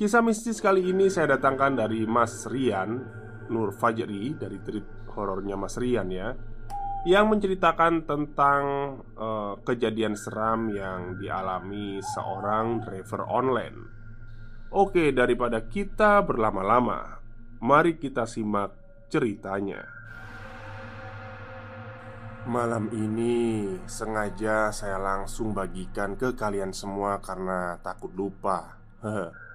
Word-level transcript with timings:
Kisah 0.00 0.24
mistis 0.24 0.64
kali 0.64 0.96
ini 0.96 1.12
saya 1.12 1.36
datangkan 1.36 1.76
dari 1.76 2.08
Mas 2.08 2.48
Rian 2.48 3.04
Nur 3.52 3.68
Fajri 3.68 4.32
dari 4.32 4.56
trip 4.64 5.12
horornya 5.12 5.60
Mas 5.60 5.76
Rian 5.76 6.08
ya 6.08 6.32
Yang 7.04 7.26
menceritakan 7.28 8.08
tentang 8.08 8.62
uh, 9.20 9.60
kejadian 9.60 10.16
seram 10.16 10.72
yang 10.72 11.20
dialami 11.20 12.00
seorang 12.00 12.80
driver 12.80 13.28
online. 13.28 13.78
Oke 14.72 15.12
daripada 15.12 15.68
kita 15.68 16.24
berlama-lama 16.24 17.20
Mari 17.60 18.00
kita 18.00 18.24
simak 18.24 18.72
ceritanya. 19.12 19.84
Malam 22.48 22.88
ini 22.96 23.68
sengaja 23.84 24.72
saya 24.72 24.96
langsung 24.96 25.52
bagikan 25.52 26.16
ke 26.16 26.32
kalian 26.32 26.72
semua 26.72 27.20
karena 27.20 27.76
takut 27.84 28.16
lupa 28.16 28.80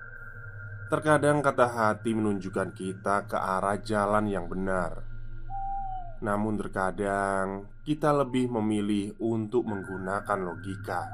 Terkadang 0.86 1.42
kata 1.42 1.66
hati 1.66 2.14
menunjukkan 2.14 2.70
kita 2.78 3.26
ke 3.26 3.34
arah 3.34 3.82
jalan 3.82 4.30
yang 4.30 4.46
benar. 4.46 5.02
Namun 6.22 6.62
terkadang 6.62 7.66
kita 7.82 8.14
lebih 8.14 8.54
memilih 8.54 9.18
untuk 9.18 9.66
menggunakan 9.66 10.38
logika. 10.46 11.10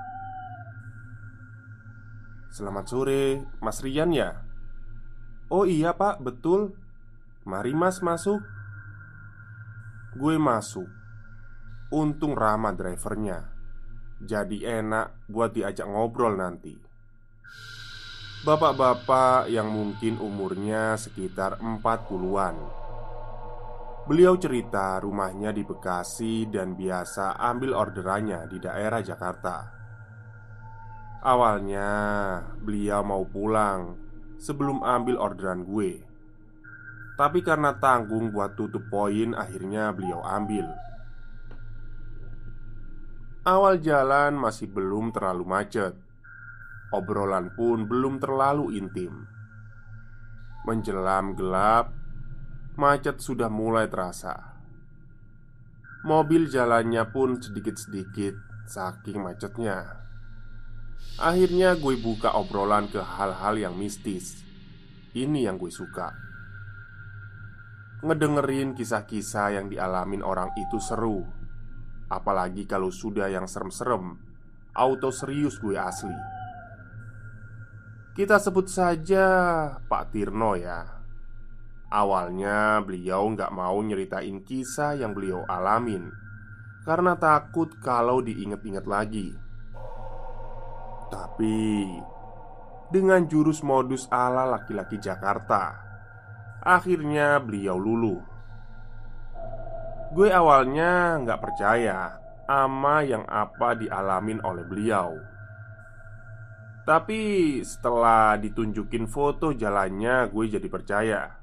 Selamat 2.52 2.84
sore, 2.84 3.48
Mas 3.64 3.80
Rian 3.80 4.12
ya? 4.12 4.44
Oh 5.48 5.64
iya 5.64 5.96
pak, 5.96 6.20
betul. 6.20 6.76
Mari 7.48 7.72
mas 7.72 8.04
masuk. 8.04 8.44
Gue 10.20 10.36
masuk. 10.36 10.92
Untung 11.96 12.36
ramah 12.36 12.76
drivernya. 12.76 13.48
Jadi 14.20 14.68
enak 14.68 15.32
buat 15.32 15.56
diajak 15.56 15.88
ngobrol 15.88 16.36
nanti 16.36 16.92
Bapak-bapak 18.42 19.54
yang 19.54 19.70
mungkin 19.70 20.18
umurnya 20.18 20.98
sekitar 20.98 21.62
40-an 21.62 22.58
Beliau 24.10 24.34
cerita 24.42 24.98
rumahnya 24.98 25.54
di 25.54 25.62
Bekasi 25.62 26.50
dan 26.50 26.74
biasa 26.74 27.38
ambil 27.38 27.78
orderannya 27.78 28.50
di 28.50 28.58
daerah 28.58 28.98
Jakarta. 29.06 29.70
Awalnya 31.22 31.90
beliau 32.66 33.06
mau 33.06 33.22
pulang 33.30 33.94
sebelum 34.42 34.82
ambil 34.82 35.22
orderan 35.22 35.62
gue. 35.62 36.02
Tapi 37.22 37.46
karena 37.46 37.78
tanggung 37.78 38.34
buat 38.34 38.58
tutup 38.58 38.90
poin 38.90 39.38
akhirnya 39.38 39.94
beliau 39.94 40.26
ambil. 40.26 40.66
Awal 43.46 43.78
jalan 43.86 44.34
masih 44.34 44.66
belum 44.66 45.14
terlalu 45.14 45.46
macet 45.46 45.94
Obrolan 46.92 47.56
pun 47.56 47.88
belum 47.88 48.20
terlalu 48.20 48.76
intim. 48.76 49.24
Menjelam 50.68 51.40
gelap, 51.40 51.96
macet 52.76 53.24
sudah 53.24 53.48
mulai 53.48 53.88
terasa. 53.88 54.60
Mobil 56.04 56.52
jalannya 56.52 57.08
pun 57.14 57.40
sedikit-sedikit 57.40 58.36
saking 58.68 59.24
macetnya. 59.24 60.04
Akhirnya 61.22 61.80
gue 61.80 61.96
buka 61.96 62.34
obrolan 62.36 62.92
ke 62.92 63.00
hal-hal 63.00 63.56
yang 63.56 63.76
mistis. 63.78 64.42
Ini 65.14 65.48
yang 65.48 65.62
gue 65.62 65.70
suka. 65.70 66.12
Ngedengerin 68.02 68.74
kisah-kisah 68.74 69.62
yang 69.62 69.70
dialamin 69.70 70.26
orang 70.26 70.50
itu 70.58 70.82
seru. 70.82 71.22
Apalagi 72.10 72.66
kalau 72.66 72.90
sudah 72.90 73.30
yang 73.30 73.46
serem-serem, 73.46 74.18
auto 74.74 75.14
serius 75.14 75.62
gue 75.62 75.78
asli. 75.78 76.41
Kita 78.12 78.44
sebut 78.44 78.68
saja 78.68 79.24
Pak 79.88 80.12
Tirno 80.12 80.60
ya. 80.60 80.84
Awalnya 81.88 82.84
beliau 82.84 83.32
nggak 83.32 83.56
mau 83.56 83.80
nyeritain 83.80 84.44
kisah 84.44 85.00
yang 85.00 85.16
beliau 85.16 85.44
alamin 85.48 86.12
Karena 86.84 87.16
takut 87.16 87.72
kalau 87.80 88.20
diinget-inget 88.20 88.84
lagi. 88.84 89.32
Tapi 91.08 91.88
Dengan 92.92 93.32
jurus 93.32 93.64
modus 93.64 94.12
ala 94.12 94.44
laki-laki 94.44 95.00
Jakarta 95.00 95.80
Akhirnya 96.68 97.40
beliau 97.40 97.80
luluh. 97.80 98.20
Gue 100.12 100.28
awalnya 100.36 101.16
nggak 101.16 101.40
percaya 101.40 102.20
Ama 102.44 103.08
yang 103.08 103.24
apa 103.32 103.72
dialamin 103.80 104.44
oleh 104.44 104.68
beliau 104.68 105.32
tapi 106.92 107.64
setelah 107.64 108.36
ditunjukin 108.36 109.08
foto 109.08 109.56
jalannya 109.56 110.28
gue 110.28 110.60
jadi 110.60 110.68
percaya. 110.68 111.40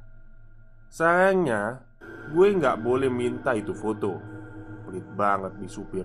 Sayangnya 0.92 1.80
gue 2.28 2.52
nggak 2.52 2.76
boleh 2.84 3.08
minta 3.08 3.56
itu 3.56 3.72
foto. 3.72 4.20
Pelit 4.84 5.08
banget 5.16 5.56
nih 5.56 5.72
supir. 5.72 6.04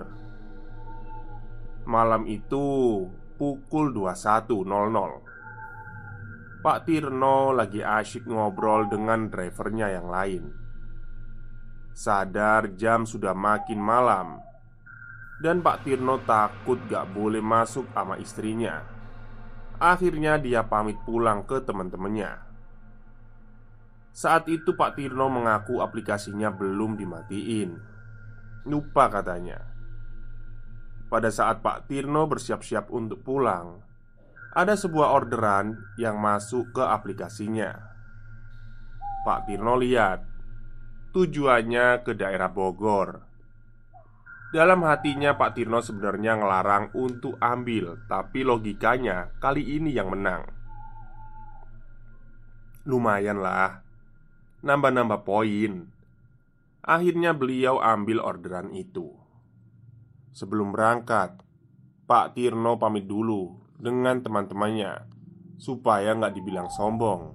Malam 1.83 2.23
itu 2.23 3.03
pukul 3.35 3.91
21.00 3.91 6.63
Pak 6.63 6.87
Tirno 6.87 7.51
lagi 7.51 7.83
asyik 7.83 8.23
ngobrol 8.23 8.87
dengan 8.87 9.27
drivernya 9.27 9.91
yang 9.91 10.07
lain. 10.07 10.55
Sadar 11.91 12.79
jam 12.79 13.03
sudah 13.03 13.35
makin 13.35 13.83
malam. 13.83 14.39
Dan 15.43 15.59
Pak 15.59 15.83
Tirno 15.83 16.23
takut 16.23 16.79
gak 16.87 17.11
boleh 17.11 17.43
masuk 17.43 17.91
sama 17.91 18.15
istrinya 18.15 19.02
Akhirnya 19.83 20.39
dia 20.39 20.63
pamit 20.63 20.95
pulang 21.03 21.43
ke 21.43 21.59
teman-temannya. 21.59 22.39
Saat 24.15 24.47
itu 24.47 24.79
Pak 24.79 24.95
Tirno 24.95 25.27
mengaku 25.27 25.83
aplikasinya 25.83 26.55
belum 26.55 26.95
dimatiin. 26.95 27.75
Lupa 28.63 29.11
katanya. 29.11 29.59
Pada 31.11 31.27
saat 31.27 31.59
Pak 31.59 31.91
Tirno 31.91 32.23
bersiap-siap 32.31 32.95
untuk 32.95 33.27
pulang, 33.27 33.83
ada 34.55 34.79
sebuah 34.79 35.11
orderan 35.11 35.75
yang 35.99 36.15
masuk 36.15 36.71
ke 36.71 36.83
aplikasinya. 36.87 37.75
Pak 39.27 39.51
Tirno 39.51 39.75
lihat 39.75 40.23
tujuannya 41.11 42.07
ke 42.07 42.15
daerah 42.15 42.47
Bogor. 42.47 43.32
Dalam 44.53 44.85
hatinya 44.85 45.33
Pak 45.33 45.57
Tirno 45.57 45.81
sebenarnya 45.81 46.37
ngelarang 46.37 46.93
untuk 46.93 47.41
ambil 47.41 48.05
Tapi 48.05 48.45
logikanya 48.45 49.33
kali 49.41 49.65
ini 49.81 49.89
yang 49.89 50.13
menang. 50.13 50.45
Lumayan 52.85 53.41
lah. 53.41 53.81
Nambah-nambah 54.61 55.25
poin. 55.25 55.89
Akhirnya 56.85 57.33
beliau 57.33 57.81
ambil 57.81 58.21
orderan 58.21 58.69
itu. 58.77 59.09
Sebelum 60.37 60.69
berangkat 60.69 61.33
Pak 62.05 62.37
Tirno 62.37 62.77
pamit 62.77 63.09
dulu 63.09 63.57
dengan 63.81 64.21
teman-temannya 64.21 65.09
Supaya 65.57 66.13
nggak 66.13 66.33
dibilang 66.37 66.69
sombong. 66.69 67.33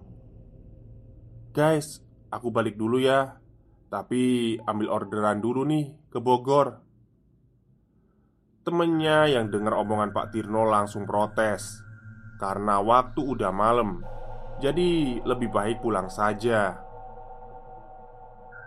Guys, 1.50 1.98
aku 2.30 2.54
balik 2.54 2.78
dulu 2.78 3.02
ya. 3.02 3.42
Tapi 3.90 4.54
ambil 4.62 4.86
orderan 4.86 5.42
dulu 5.42 5.66
nih 5.66 5.98
ke 6.14 6.22
Bogor 6.22 6.87
Temennya 8.68 9.24
yang 9.32 9.48
dengar 9.48 9.80
omongan 9.80 10.12
Pak 10.12 10.28
Tirno 10.28 10.68
langsung 10.68 11.08
protes. 11.08 11.80
Karena 12.36 12.84
waktu 12.84 13.16
udah 13.24 13.48
malam 13.48 14.04
Jadi 14.60 15.16
lebih 15.24 15.48
baik 15.48 15.80
pulang 15.80 16.12
saja. 16.12 16.76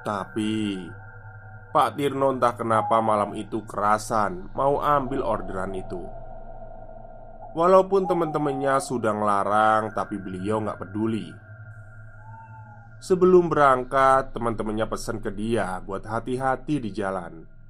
Tapi 0.01 0.81
Pak 1.69 2.01
Tirno 2.01 2.33
entah 2.33 2.57
kenapa 2.57 2.98
malam 2.98 3.38
itu 3.38 3.62
kerasan 3.62 4.50
Mau 4.57 4.81
ambil 4.81 5.21
orderan 5.21 5.77
itu. 5.77 6.01
Walaupun 7.53 8.09
teman-temannya 8.09 8.81
sudah 8.81 9.13
ngelarang 9.13 9.94
Tapi 9.94 10.18
beliau 10.18 10.65
nggak 10.65 10.81
peduli. 10.81 11.30
Sebelum 12.98 13.53
berangkat 13.53 14.33
Teman-temannya 14.33 14.89
pesan 14.89 15.21
ke 15.21 15.30
dia 15.30 15.77
Buat 15.86 16.09
hati-hati 16.09 16.81
di 16.81 16.89
jalan 16.89 17.61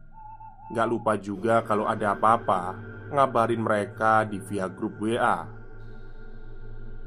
Gak 0.72 0.88
lupa 0.88 1.20
juga 1.20 1.62
kalau 1.68 1.84
ada 1.84 2.16
apa-apa 2.16 2.80
Ngabarin 3.12 3.60
mereka 3.60 4.24
di 4.24 4.40
via 4.40 4.72
grup 4.72 5.04
WA 5.04 5.62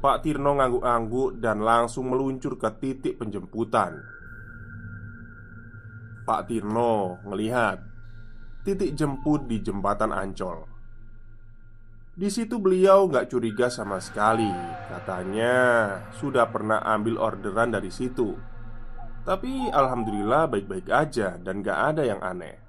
Pak 0.05 0.21
Tirno 0.21 0.53
ngangguk-angguk 0.53 1.41
dan 1.41 1.65
langsung 1.65 2.13
meluncur 2.13 2.61
ke 2.61 2.69
titik 2.77 3.17
penjemputan. 3.17 4.05
Pak 6.29 6.45
Tirno 6.45 7.17
ngelihat 7.25 7.81
Titik 8.61 8.93
jemput 8.93 9.49
di 9.49 9.61
jembatan 9.61 10.09
Ancol. 10.09 10.65
Di 12.17 12.29
situ 12.33 12.57
beliau 12.57 13.05
nggak 13.05 13.33
curiga 13.33 13.69
sama 13.69 14.01
sekali. 14.01 14.49
Katanya 14.89 15.53
sudah 16.17 16.49
pernah 16.49 16.81
ambil 16.81 17.21
orderan 17.21 17.73
dari 17.73 17.93
situ. 17.93 18.33
Tapi 19.21 19.69
Alhamdulillah 19.69 20.49
baik-baik 20.49 20.89
aja 20.89 21.37
dan 21.41 21.65
gak 21.65 21.93
ada 21.93 22.05
yang 22.05 22.21
aneh 22.21 22.64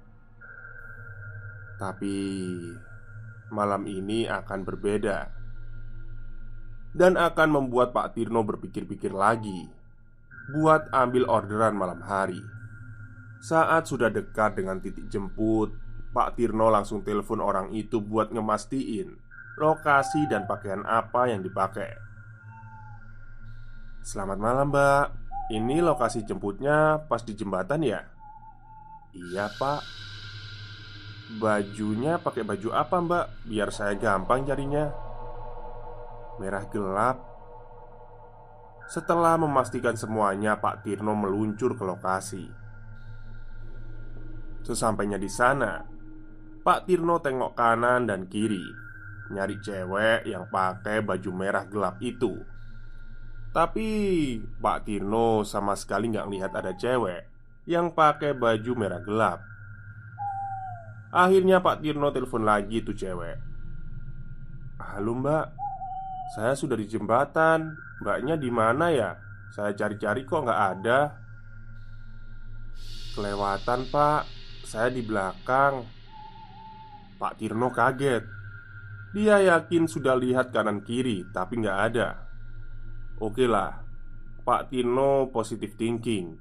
tapi 1.77 2.17
malam 3.53 3.85
ini 3.87 4.25
akan 4.27 4.65
berbeda. 4.65 5.31
Dan 6.97 7.13
akan 7.13 7.49
membuat 7.53 7.93
Pak 7.93 8.17
Tirno 8.17 8.41
berpikir-pikir 8.41 9.13
lagi 9.13 9.69
Buat 10.57 10.89
ambil 10.89 11.29
orderan 11.29 11.77
malam 11.77 12.01
hari. 12.01 12.41
Saat 13.43 13.85
sudah 13.85 14.09
dekat 14.09 14.57
dengan 14.57 14.81
titik 14.81 15.05
jemput 15.11 15.75
Pak 16.15 16.39
Tirno 16.39 16.73
langsung 16.73 17.05
telepon 17.05 17.43
orang 17.43 17.69
itu 17.75 18.01
buat 18.01 18.33
ngemastiin 18.33 19.13
Lokasi 19.59 20.25
dan 20.31 20.47
pakaian 20.49 20.81
apa 20.87 21.29
yang 21.29 21.43
dipakai. 21.43 21.91
Selamat 24.01 24.39
malam 24.39 24.69
mbak. 24.71 25.11
Ini 25.51 25.83
lokasi 25.83 26.23
jemputnya 26.23 27.03
pas 27.11 27.25
di 27.25 27.35
jembatan 27.35 27.83
ya? 27.83 28.07
Iya 29.11 29.51
pak 29.59 30.07
Bajunya 31.27 32.15
pakai 32.15 32.47
baju 32.47 32.71
apa 32.71 33.03
mbak? 33.03 33.25
Biar 33.51 33.67
saya 33.75 33.99
gampang 33.99 34.47
carinya. 34.47 34.87
Merah 36.39 36.63
gelap. 36.71 37.19
Setelah 38.87 39.35
memastikan 39.35 39.99
semuanya 39.99 40.55
Pak 40.55 40.87
Tirno 40.87 41.11
meluncur 41.11 41.75
ke 41.75 41.83
lokasi. 41.83 42.47
Sesampainya 44.63 45.19
di 45.19 45.27
sana 45.27 45.83
Pak 46.63 46.87
Tirno 46.87 47.19
tengok 47.19 47.55
kanan 47.55 48.03
dan 48.07 48.27
kiri 48.27 48.63
Nyari 49.31 49.59
cewek 49.59 50.27
yang 50.27 50.47
pakai 50.47 51.03
baju 51.03 51.31
merah 51.35 51.67
gelap 51.67 51.99
itu. 51.99 52.39
Tapi 53.51 53.87
Pak 54.39 54.87
Tirno 54.87 55.43
sama 55.43 55.75
sekali 55.75 56.07
nggak 56.11 56.29
lihat 56.31 56.51
ada 56.55 56.71
cewek 56.71 57.27
Yang 57.67 57.91
pakai 57.91 58.31
baju 58.31 58.71
merah 58.75 59.03
gelap 59.03 59.56
Akhirnya 61.07 61.63
Pak 61.63 61.79
Tirno 61.79 62.11
telepon 62.11 62.43
lagi 62.43 62.83
tuh 62.83 62.91
cewek. 62.91 63.39
Halo 64.75 65.15
mbak. 65.15 65.55
Saya 66.35 66.51
sudah 66.51 66.75
di 66.75 66.83
jembatan. 66.83 67.79
Mbaknya 68.03 68.35
di 68.35 68.51
mana 68.51 68.91
ya? 68.91 69.15
Saya 69.55 69.71
cari-cari 69.71 70.27
kok 70.27 70.43
nggak 70.43 70.63
ada. 70.75 71.15
Kelewatan 73.15 73.87
pak. 73.87 74.27
Saya 74.67 74.91
di 74.91 74.99
belakang. 74.99 75.87
Pak 77.15 77.39
Tirno 77.39 77.71
kaget. 77.71 78.27
Dia 79.15 79.39
yakin 79.39 79.87
sudah 79.87 80.13
lihat 80.19 80.51
kanan 80.51 80.83
kiri 80.83 81.23
Tapi 81.31 81.63
nggak 81.63 81.79
ada. 81.89 82.27
Oke 83.23 83.47
lah 83.47 83.79
Pak 84.43 84.75
Tirno 84.75 85.31
positif 85.31 85.79
thinking. 85.79 86.35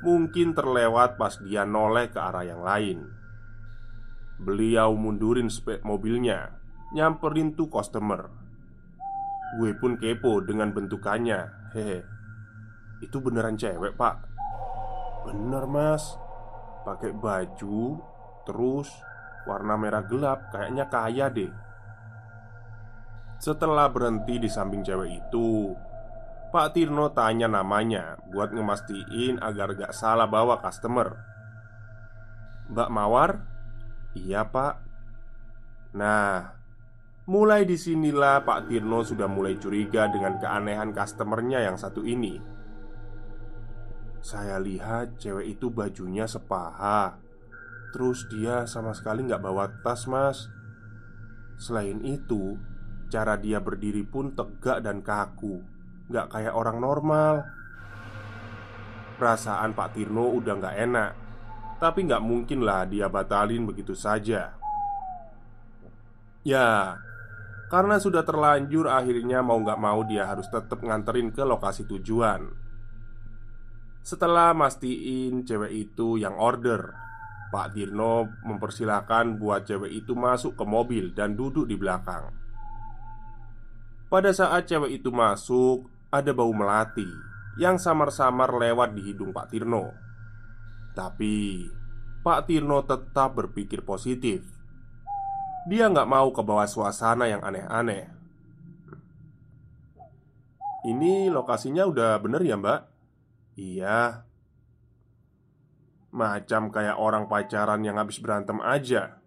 Mungkin 0.00 0.56
terlewat 0.56 1.20
pas 1.20 1.36
dia 1.44 1.68
noleh 1.68 2.08
ke 2.08 2.16
arah 2.16 2.48
yang 2.48 2.64
lain 2.64 3.17
Beliau 4.38 4.94
mundurin 4.94 5.50
spek 5.50 5.82
mobilnya 5.82 6.58
Nyamperin 6.88 7.52
tuh 7.52 7.68
customer. 7.68 8.32
Gue 9.60 9.76
pun 9.76 10.00
kepo 10.00 10.40
dengan 10.40 10.72
bentukannya. 10.72 11.72
Hehe. 11.76 12.00
Itu 13.04 13.20
beneran 13.20 13.60
cewek 13.60 13.92
pak? 13.92 14.24
Bener 15.28 15.68
mas. 15.68 16.16
Pakai 16.88 17.12
baju 17.12 18.00
Terus 18.48 18.88
Warna 19.44 19.76
merah 19.76 20.00
gelap 20.08 20.48
Kayaknya 20.48 20.88
kaya 20.88 21.26
deh. 21.28 21.52
Setelah 23.36 23.92
berhenti 23.92 24.40
di 24.40 24.48
samping 24.48 24.80
cewek 24.80 25.12
itu 25.12 25.76
Pak 26.48 26.72
Tirno 26.72 27.12
tanya 27.12 27.44
namanya 27.52 28.16
Buat 28.32 28.56
ngemastiin 28.56 29.44
agar 29.44 29.76
gak 29.76 29.92
salah 29.92 30.24
bawa 30.24 30.56
customer. 30.64 31.12
Mbak 32.72 32.88
Mawar 32.88 33.57
Iya 34.16 34.48
pak. 34.48 34.74
Nah 35.96 36.58
Mulai 37.28 37.68
di 37.68 37.76
sinilah 37.76 38.40
Pak 38.40 38.72
Tirno 38.72 39.04
sudah 39.04 39.28
mulai 39.28 39.60
curiga 39.60 40.08
dengan 40.08 40.40
keanehan 40.40 40.96
customernya 40.96 41.60
yang 41.60 41.76
satu 41.76 42.00
ini. 42.00 42.40
Saya 44.24 44.56
lihat 44.56 45.20
cewek 45.20 45.60
itu 45.60 45.68
bajunya 45.68 46.24
sepaha. 46.24 47.20
Terus 47.92 48.24
dia 48.32 48.64
sama 48.64 48.96
sekali 48.96 49.28
nggak 49.28 49.44
bawa 49.44 49.68
tas 49.84 50.08
mas. 50.08 50.48
Selain 51.60 52.00
itu 52.00 52.56
Cara 53.08 53.40
dia 53.40 53.56
berdiri 53.56 54.04
pun 54.04 54.36
tegak 54.36 54.84
dan 54.84 55.00
kaku. 55.00 55.64
Nggak 56.12 56.28
kayak 56.28 56.52
orang 56.52 56.76
normal. 56.76 57.40
Perasaan 59.16 59.72
Pak 59.72 59.96
Tirno 59.96 60.28
udah 60.32 60.54
nggak 60.60 60.76
enak 60.76 61.10
tapi 61.78 62.04
nggak 62.10 62.22
mungkin 62.22 62.66
lah 62.66 62.84
dia 62.84 63.06
batalin 63.06 63.64
begitu 63.64 63.94
saja. 63.94 64.54
Ya 66.42 66.98
Karena 67.68 68.00
sudah 68.00 68.24
terlanjur 68.24 68.88
akhirnya 68.88 69.44
mau 69.44 69.60
nggak 69.60 69.76
mau 69.76 70.00
dia 70.00 70.24
harus 70.24 70.48
tetap 70.48 70.80
nganterin 70.80 71.28
ke 71.30 71.44
lokasi 71.44 71.84
tujuan. 71.84 72.48
Setelah 74.00 74.56
mastiin 74.56 75.44
cewek 75.44 75.68
itu 75.68 76.16
yang 76.16 76.32
order 76.40 76.96
Pak 77.52 77.76
Dirno 77.76 78.24
mempersilahkan 78.40 79.36
buat 79.36 79.68
cewek 79.68 79.92
itu 79.92 80.16
masuk 80.16 80.56
ke 80.56 80.64
mobil 80.64 81.12
dan 81.12 81.36
duduk 81.36 81.68
di 81.68 81.76
belakang. 81.76 82.32
Pada 84.08 84.32
saat 84.32 84.64
cewek 84.64 85.04
itu 85.04 85.12
masuk 85.12 85.84
Ada 86.08 86.32
bau 86.32 86.48
melati 86.56 87.04
Yang 87.60 87.84
samar-samar 87.84 88.56
lewat 88.56 88.96
di 88.96 89.12
hidung 89.12 89.36
Pak 89.36 89.52
Tirno 89.52 90.07
tapi 90.98 91.62
Pak 92.26 92.50
Tirno 92.50 92.82
tetap 92.82 93.38
berpikir 93.38 93.86
positif. 93.86 94.42
Dia 95.70 95.86
nggak 95.86 96.10
mau 96.10 96.34
ke 96.34 96.42
bawah 96.42 96.66
suasana 96.66 97.30
yang 97.30 97.38
aneh-aneh. 97.38 98.10
Ini 100.82 101.30
lokasinya 101.30 101.86
udah 101.86 102.18
bener 102.18 102.42
ya 102.42 102.58
mbak? 102.58 102.80
Iya. 103.54 104.26
Macam 106.10 106.74
kayak 106.74 106.98
orang 106.98 107.30
pacaran 107.30 107.86
yang 107.86 108.00
habis 108.00 108.18
berantem 108.18 108.58
aja. 108.58 109.22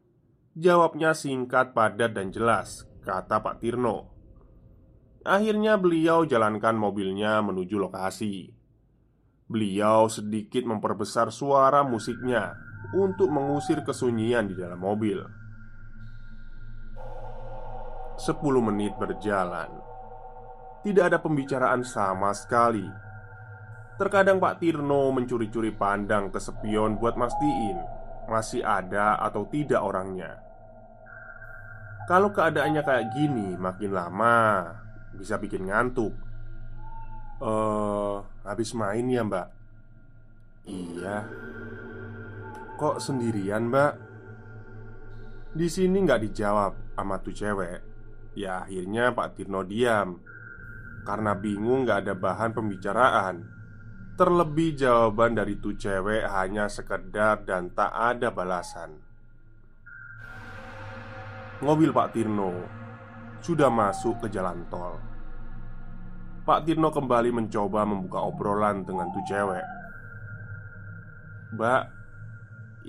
Jawabnya 0.57 1.15
singkat, 1.15 1.71
padat, 1.71 2.11
dan 2.11 2.35
jelas 2.35 2.83
Kata 2.99 3.39
Pak 3.39 3.63
Tirno. 3.63 4.11
Akhirnya 5.23 5.79
beliau 5.79 6.27
jalankan 6.27 6.75
mobilnya 6.75 7.39
menuju 7.45 7.77
lokasi 7.77 8.60
Beliau 9.51 10.07
sedikit 10.07 10.63
memperbesar 10.63 11.27
suara 11.27 11.83
musiknya 11.83 12.55
untuk 12.95 13.27
mengusir 13.27 13.83
kesunyian 13.83 14.47
di 14.47 14.55
dalam 14.55 14.79
mobil. 14.79 15.19
Sepuluh 18.15 18.63
menit 18.63 18.95
berjalan, 18.95 19.67
tidak 20.87 21.11
ada 21.11 21.19
pembicaraan 21.19 21.83
sama 21.83 22.31
sekali. 22.31 22.87
Terkadang 23.99 24.39
Pak 24.39 24.63
Tirno 24.63 25.11
mencuri-curi 25.11 25.75
pandang 25.75 26.31
ke 26.31 26.39
spion 26.39 26.95
buat 26.95 27.19
mastiin 27.19 27.77
masih 28.31 28.63
ada 28.63 29.19
atau 29.19 29.43
tidak 29.51 29.83
orangnya. 29.83 30.39
Kalau 32.07 32.31
keadaannya 32.31 32.81
kayak 32.87 33.11
gini, 33.11 33.59
makin 33.59 33.91
lama 33.91 34.71
bisa 35.11 35.35
bikin 35.35 35.67
ngantuk. 35.67 36.15
Eh, 37.41 37.45
uh, 37.45 38.30
habis 38.45 38.73
main 38.73 39.05
ya, 39.07 39.21
Mbak? 39.25 39.47
Iya. 40.69 41.17
Kok 42.77 42.97
sendirian, 42.97 43.69
Mbak? 43.69 43.93
Di 45.51 45.67
sini 45.67 46.07
nggak 46.07 46.21
dijawab 46.31 46.95
sama 46.95 47.19
tuh 47.19 47.35
cewek. 47.35 47.79
Ya 48.39 48.63
akhirnya 48.63 49.11
Pak 49.11 49.35
Tirno 49.35 49.67
diam 49.67 50.23
karena 51.03 51.35
bingung 51.35 51.83
nggak 51.83 52.07
ada 52.07 52.13
bahan 52.15 52.55
pembicaraan. 52.55 53.35
Terlebih 54.15 54.79
jawaban 54.79 55.35
dari 55.35 55.59
tuh 55.59 55.75
cewek 55.75 56.23
hanya 56.23 56.71
sekedar 56.71 57.43
dan 57.43 57.75
tak 57.75 57.91
ada 57.91 58.31
balasan. 58.31 58.95
Mobil 61.59 61.91
Pak 61.91 62.15
Tirno 62.15 62.53
sudah 63.43 63.67
masuk 63.67 64.23
ke 64.23 64.27
jalan 64.31 64.63
tol. 64.71 65.10
Pak 66.41 66.65
Tirno 66.65 66.89
kembali 66.89 67.29
mencoba 67.29 67.85
membuka 67.85 68.25
obrolan 68.25 68.81
dengan 68.81 69.13
tuh 69.13 69.21
cewek. 69.29 69.65
Mbak, 71.53 71.83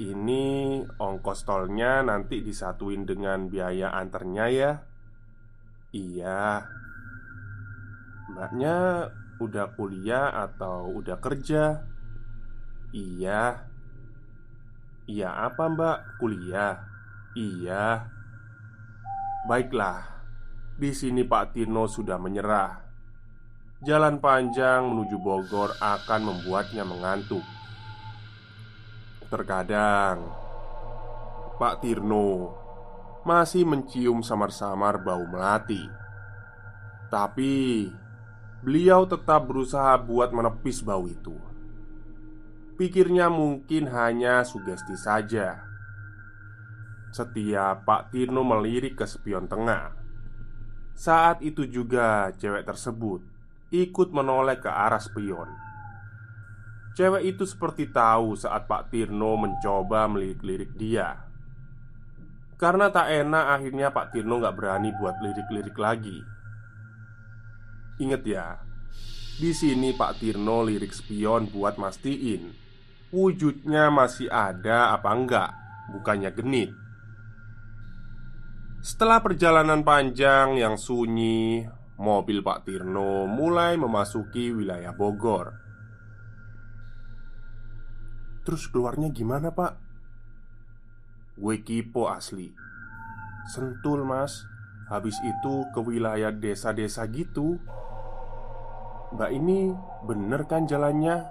ini 0.00 0.80
ongkos 0.97 1.44
tolnya 1.44 2.00
nanti 2.00 2.40
disatuin 2.40 3.04
dengan 3.04 3.52
biaya 3.52 3.92
anternya 3.92 4.47
ya? 4.49 4.73
Iya. 5.92 6.64
Mbaknya 8.32 8.76
udah 9.37 9.66
kuliah 9.76 10.32
atau 10.32 10.88
udah 10.88 11.21
kerja? 11.21 11.85
Iya. 12.97 13.68
Iya 15.04 15.28
apa 15.28 15.68
mbak? 15.68 16.16
Kuliah? 16.16 16.88
Iya. 17.37 18.09
Baiklah, 19.44 20.00
di 20.78 20.94
sini 20.97 21.26
Pak 21.26 21.52
Tino 21.52 21.85
sudah 21.85 22.16
menyerah. 22.16 22.91
Jalan 23.82 24.22
panjang 24.22 24.94
menuju 24.94 25.18
Bogor 25.18 25.74
akan 25.82 26.20
membuatnya 26.22 26.86
mengantuk. 26.86 27.42
Terkadang 29.26 30.22
Pak 31.58 31.82
Tirno 31.82 32.54
masih 33.26 33.66
mencium 33.66 34.22
samar-samar 34.22 35.02
bau 35.02 35.26
melati. 35.26 35.82
Tapi 37.10 37.90
beliau 38.62 39.02
tetap 39.02 39.50
berusaha 39.50 39.98
buat 39.98 40.30
menepis 40.30 40.78
bau 40.86 41.10
itu. 41.10 41.34
Pikirnya 42.78 43.26
mungkin 43.34 43.90
hanya 43.90 44.46
sugesti 44.46 44.94
saja. 44.94 45.58
Setiap 47.10 47.82
Pak 47.82 48.14
Tirno 48.14 48.46
melirik 48.46 49.02
ke 49.02 49.10
spion 49.10 49.50
tengah 49.50 49.92
Saat 50.94 51.42
itu 51.42 51.66
juga 51.66 52.30
cewek 52.38 52.62
tersebut 52.62 53.31
ikut 53.73 54.12
menoleh 54.12 54.61
ke 54.61 54.69
arah 54.69 55.00
spion. 55.00 55.49
Cewek 56.93 57.25
itu 57.25 57.49
seperti 57.49 57.88
tahu 57.88 58.37
saat 58.37 58.69
Pak 58.69 58.93
Tirno 58.93 59.41
mencoba 59.41 60.05
melirik-lirik 60.12 60.76
dia. 60.76 61.25
Karena 62.61 62.93
tak 62.93 63.09
enak 63.09 63.45
akhirnya 63.59 63.88
Pak 63.91 64.12
Tirno 64.12 64.38
gak 64.38 64.55
berani 64.55 64.93
buat 64.95 65.17
lirik-lirik 65.25 65.75
lagi. 65.81 66.21
Ingat 67.97 68.23
ya 68.29 68.61
di 69.41 69.57
sini 69.57 69.97
Pak 69.97 70.21
Tirno 70.21 70.61
lirik 70.69 70.93
spion 70.93 71.49
buat 71.49 71.81
mastiin. 71.81 72.52
Wujudnya 73.09 73.88
masih 73.88 74.29
ada 74.29 74.93
apa 74.93 75.11
enggak 75.12 75.50
Bukannya 75.93 76.31
genit. 76.33 76.71
Setelah 78.83 79.23
perjalanan 79.23 79.83
panjang 79.83 80.59
yang 80.59 80.75
sunyi, 80.75 81.67
mobil 82.02 82.42
Pak 82.42 82.66
Tirno 82.66 83.30
mulai 83.30 83.78
memasuki 83.78 84.50
wilayah 84.50 84.90
Bogor. 84.90 85.54
Terus 88.42 88.66
keluarnya 88.66 89.14
gimana, 89.14 89.54
Pak? 89.54 89.78
Gue 91.38 91.62
kipo 91.62 92.11
asli. 92.11 92.50
Sentul, 93.47 94.02
Mas. 94.02 94.42
Habis 94.90 95.14
itu 95.23 95.62
ke 95.71 95.78
wilayah 95.78 96.35
desa-desa 96.35 97.06
gitu. 97.06 97.62
Mbak 99.14 99.30
ini 99.30 99.71
bener 100.02 100.42
kan 100.50 100.66
jalannya? 100.66 101.23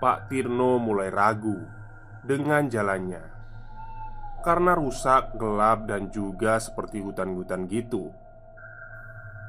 Pak 0.00 0.32
Tirno 0.32 0.80
mulai 0.80 1.12
ragu 1.12 1.60
dengan 2.24 2.66
jalannya 2.66 3.32
karena 4.42 4.74
rusak, 4.74 5.38
gelap, 5.38 5.86
dan 5.86 6.10
juga 6.10 6.58
seperti 6.58 6.98
hutan-hutan 6.98 7.70
gitu. 7.70 8.10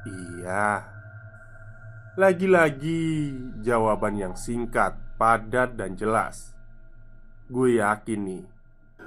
Iya, 0.04 0.84
lagi-lagi 2.20 3.32
jawaban 3.64 4.20
yang 4.20 4.34
singkat, 4.36 5.00
padat, 5.16 5.80
dan 5.80 5.96
jelas. 5.96 6.52
Gue 7.48 7.80
yakin 7.80 8.20
nih, 8.20 8.44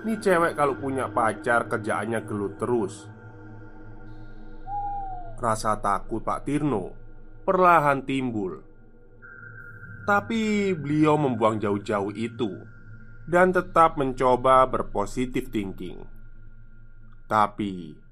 nih 0.02 0.18
cewek 0.18 0.58
kalau 0.58 0.74
punya 0.74 1.06
pacar 1.06 1.70
kerjaannya 1.70 2.26
gelut 2.26 2.58
terus. 2.58 3.06
Rasa 5.38 5.78
takut 5.78 6.26
Pak 6.26 6.50
Tirno 6.50 7.08
perlahan 7.46 8.04
timbul. 8.04 8.60
Tapi 10.04 10.74
beliau 10.76 11.14
membuang 11.16 11.62
jauh-jauh 11.62 12.12
itu 12.18 12.58
dan 13.24 13.54
tetap 13.54 13.96
mencoba 13.96 14.66
berpositif 14.66 15.48
thinking. 15.54 16.04
Tapi 17.28 18.07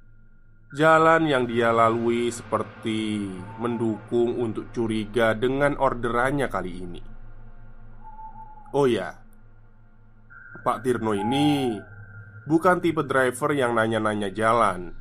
jalan 0.76 1.24
yang 1.24 1.48
dia 1.48 1.72
lalui 1.72 2.28
seperti 2.28 3.32
mendukung 3.64 4.36
untuk 4.36 4.70
curiga 4.76 5.32
dengan 5.32 5.80
orderannya 5.80 6.52
kali 6.52 6.72
ini. 6.84 7.02
Oh 8.76 8.84
ya, 8.84 9.16
Pak 10.68 10.84
Tirno 10.84 11.16
ini 11.16 11.80
bukan 12.44 12.84
tipe 12.84 13.08
driver 13.08 13.56
yang 13.56 13.72
nanya-nanya 13.72 14.28
jalan. 14.36 14.92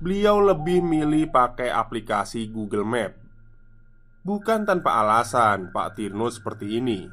Beliau 0.00 0.40
lebih 0.40 0.80
milih 0.80 1.28
pakai 1.28 1.68
aplikasi 1.68 2.48
Google 2.48 2.88
Map. 2.88 3.12
Bukan 4.24 4.64
tanpa 4.64 5.04
alasan 5.04 5.70
Pak 5.76 6.00
Tirno 6.00 6.32
seperti 6.32 6.80
ini 6.80 7.04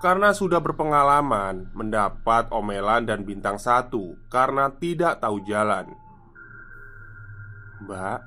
karena 0.00 0.32
sudah 0.32 0.64
berpengalaman 0.64 1.68
mendapat 1.76 2.48
omelan 2.52 3.04
dan 3.04 3.20
bintang 3.24 3.60
satu 3.60 4.16
karena 4.32 4.72
tidak 4.72 5.20
tahu 5.20 5.44
jalan. 5.44 5.92
Mbak, 7.80 8.20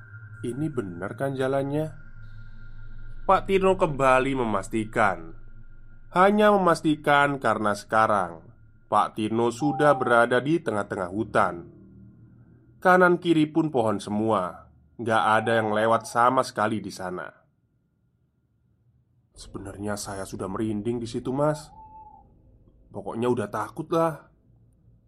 ini 0.49 0.67
benar 0.69 1.13
kan 1.13 1.37
jalannya? 1.37 1.93
Pak 3.23 3.47
Tino 3.47 3.77
kembali 3.77 4.33
memastikan. 4.35 5.31
Hanya 6.13 6.51
memastikan 6.53 7.39
karena 7.41 7.73
sekarang 7.73 8.43
Pak 8.91 9.17
Tino 9.17 9.49
sudah 9.49 9.97
berada 9.97 10.37
di 10.37 10.61
tengah-tengah 10.61 11.09
hutan. 11.09 11.55
Kanan 12.77 13.17
kiri 13.17 13.49
pun 13.49 13.73
pohon 13.73 13.97
semua, 13.97 14.69
nggak 14.99 15.23
ada 15.41 15.57
yang 15.57 15.73
lewat 15.73 16.05
sama 16.05 16.45
sekali 16.45 16.83
di 16.83 16.91
sana. 16.93 17.25
Sebenarnya 19.33 19.97
saya 19.97 20.29
sudah 20.29 20.45
merinding 20.45 21.01
di 21.01 21.09
situ, 21.09 21.33
Mas. 21.33 21.73
Pokoknya 22.93 23.33
udah 23.33 23.49
takut 23.49 23.89
lah. 23.89 24.29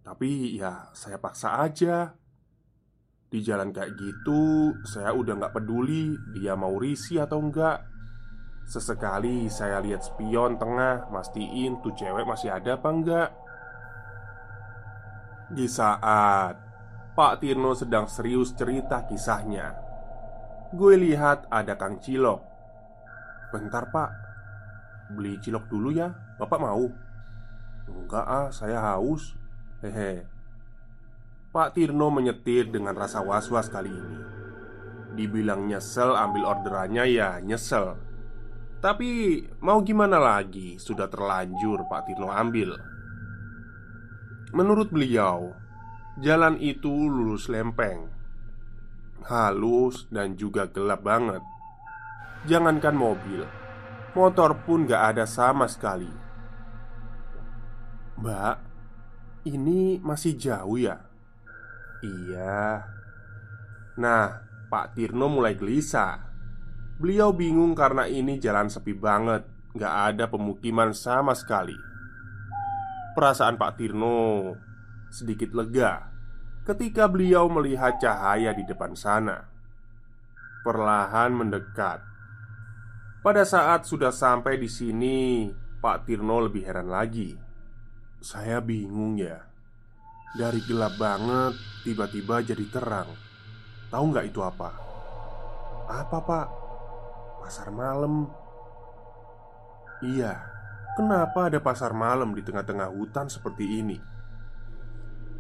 Tapi 0.02 0.58
ya 0.58 0.90
saya 0.98 1.22
paksa 1.22 1.62
aja. 1.62 2.18
Di 3.30 3.42
jalan 3.42 3.74
kayak 3.74 3.98
gitu, 3.98 4.74
saya 4.86 5.12
udah 5.12 5.34
nggak 5.36 5.54
peduli 5.54 6.16
dia 6.38 6.54
mau 6.54 6.78
risi 6.78 7.18
atau 7.18 7.42
enggak. 7.42 7.84
Sesekali 8.66 9.50
saya 9.50 9.82
lihat 9.82 10.02
spion 10.02 10.58
tengah, 10.58 11.10
mastiin 11.14 11.82
tuh 11.86 11.94
cewek 11.94 12.26
masih 12.26 12.54
ada 12.54 12.78
apa 12.78 12.90
enggak. 12.90 13.30
Di 15.54 15.70
saat 15.70 16.58
Pak 17.14 17.34
Tirno 17.42 17.78
sedang 17.78 18.10
serius 18.10 18.58
cerita 18.58 19.06
kisahnya, 19.06 19.86
gue 20.76 20.94
lihat 21.00 21.48
ada 21.48 21.80
Kang 21.80 22.04
Cilok 22.04 22.42
Bentar 23.54 23.88
pak 23.88 24.12
Beli 25.16 25.40
cilok 25.40 25.72
dulu 25.72 25.96
ya 25.96 26.12
Bapak 26.36 26.60
mau? 26.60 26.84
Enggak 27.88 28.26
ah, 28.28 28.48
saya 28.52 28.84
haus 28.84 29.38
Hehe 29.80 30.35
Pak 31.56 31.80
Tirno 31.80 32.12
menyetir 32.12 32.68
dengan 32.68 33.00
rasa 33.00 33.24
was-was 33.24 33.72
kali 33.72 33.88
ini 33.88 34.20
Dibilang 35.16 35.72
nyesel 35.72 36.12
ambil 36.12 36.52
orderannya 36.52 37.08
ya 37.08 37.40
nyesel 37.40 37.96
Tapi 38.84 39.40
mau 39.64 39.80
gimana 39.80 40.20
lagi 40.20 40.76
Sudah 40.76 41.08
terlanjur 41.08 41.88
Pak 41.88 42.12
Tirno 42.12 42.28
ambil 42.28 42.76
Menurut 44.56 44.88
beliau, 44.88 45.52
jalan 46.24 46.56
itu 46.64 46.88
lurus 46.88 47.52
lempeng, 47.52 48.08
halus 49.28 50.08
dan 50.08 50.40
juga 50.40 50.72
gelap 50.72 51.04
banget. 51.04 51.44
Jangankan 52.48 52.96
mobil, 52.96 53.44
motor 54.16 54.56
pun 54.64 54.88
gak 54.88 55.12
ada 55.12 55.28
sama 55.28 55.68
sekali. 55.68 56.08
Mbak, 58.16 58.56
ini 59.52 60.00
masih 60.00 60.40
jauh 60.40 60.80
ya? 60.80 61.04
Iya. 62.06 62.86
Nah, 63.98 64.26
Pak 64.70 64.94
Tirno 64.94 65.26
mulai 65.26 65.58
gelisah. 65.58 66.22
Beliau 67.02 67.34
bingung 67.34 67.74
karena 67.74 68.06
ini 68.06 68.38
jalan 68.38 68.70
sepi 68.70 68.94
banget, 68.96 69.44
gak 69.76 70.16
ada 70.16 70.30
pemukiman 70.30 70.94
sama 70.94 71.34
sekali. 71.34 71.76
Perasaan 73.18 73.58
Pak 73.58 73.80
Tirno 73.80 74.54
sedikit 75.10 75.56
lega 75.56 76.12
ketika 76.66 77.06
beliau 77.06 77.48
melihat 77.48 78.02
cahaya 78.02 78.52
di 78.52 78.66
depan 78.66 78.98
sana. 78.98 79.48
Perlahan 80.66 81.30
mendekat. 81.30 82.02
Pada 83.22 83.46
saat 83.46 83.86
sudah 83.86 84.10
sampai 84.10 84.58
di 84.58 84.70
sini, 84.70 85.50
Pak 85.82 86.10
Tirno 86.10 86.42
lebih 86.42 86.66
heran 86.66 86.90
lagi. 86.90 87.38
Saya 88.18 88.58
bingung 88.66 89.22
ya. 89.22 89.45
Dari 90.36 90.60
gelap 90.68 91.00
banget, 91.00 91.56
tiba-tiba 91.88 92.44
jadi 92.44 92.66
terang. 92.68 93.10
Tahu 93.88 94.04
nggak 94.12 94.28
itu 94.28 94.44
apa? 94.44 94.70
Apa 95.88 96.18
pak? 96.20 96.48
Pasar 97.40 97.72
malam. 97.72 98.28
Iya, 100.04 100.56
Kenapa 100.96 101.52
ada 101.52 101.60
pasar 101.60 101.92
malam 101.92 102.32
di 102.32 102.40
tengah-tengah 102.40 102.88
hutan 102.88 103.28
seperti 103.28 103.84
ini? 103.84 104.00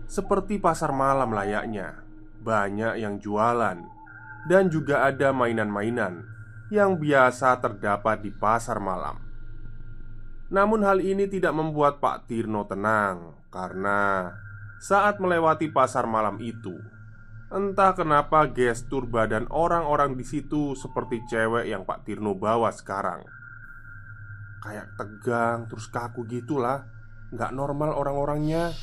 Seperti 0.03 0.59
pasar 0.59 0.91
malam 0.91 1.31
layaknya, 1.31 2.03
banyak 2.43 2.99
yang 2.99 3.23
jualan 3.23 3.79
dan 4.51 4.63
juga 4.67 5.07
ada 5.07 5.31
mainan-mainan 5.31 6.27
yang 6.67 6.99
biasa 6.99 7.55
terdapat 7.63 8.27
di 8.27 8.35
pasar 8.35 8.83
malam. 8.83 9.15
Namun, 10.51 10.83
hal 10.83 10.99
ini 10.99 11.23
tidak 11.31 11.55
membuat 11.55 12.03
Pak 12.03 12.27
Tirno 12.27 12.67
tenang 12.67 13.47
karena 13.47 14.27
saat 14.81 15.17
melewati 15.23 15.71
pasar 15.71 16.05
malam 16.05 16.37
itu, 16.43 16.75
entah 17.49 17.95
kenapa 17.95 18.49
gestur 18.51 19.07
badan 19.07 19.47
orang-orang 19.49 20.19
di 20.19 20.25
situ 20.27 20.75
seperti 20.75 21.23
cewek 21.31 21.71
yang 21.71 21.87
Pak 21.87 22.03
Tirno 22.05 22.35
bawa 22.35 22.69
sekarang. 22.75 23.23
Kayak 24.65 24.97
tegang 24.97 25.69
terus 25.69 25.87
kaku 25.93 26.25
gitulah. 26.25 26.89
Nggak 27.29 27.51
normal 27.53 27.93
orang-orangnya. 27.93 28.73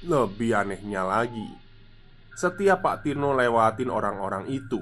Lebih 0.00 0.56
anehnya 0.56 1.04
lagi 1.04 1.44
Setiap 2.32 2.80
Pak 2.80 3.04
Tirno 3.04 3.36
lewatin 3.36 3.92
orang-orang 3.92 4.48
itu 4.48 4.80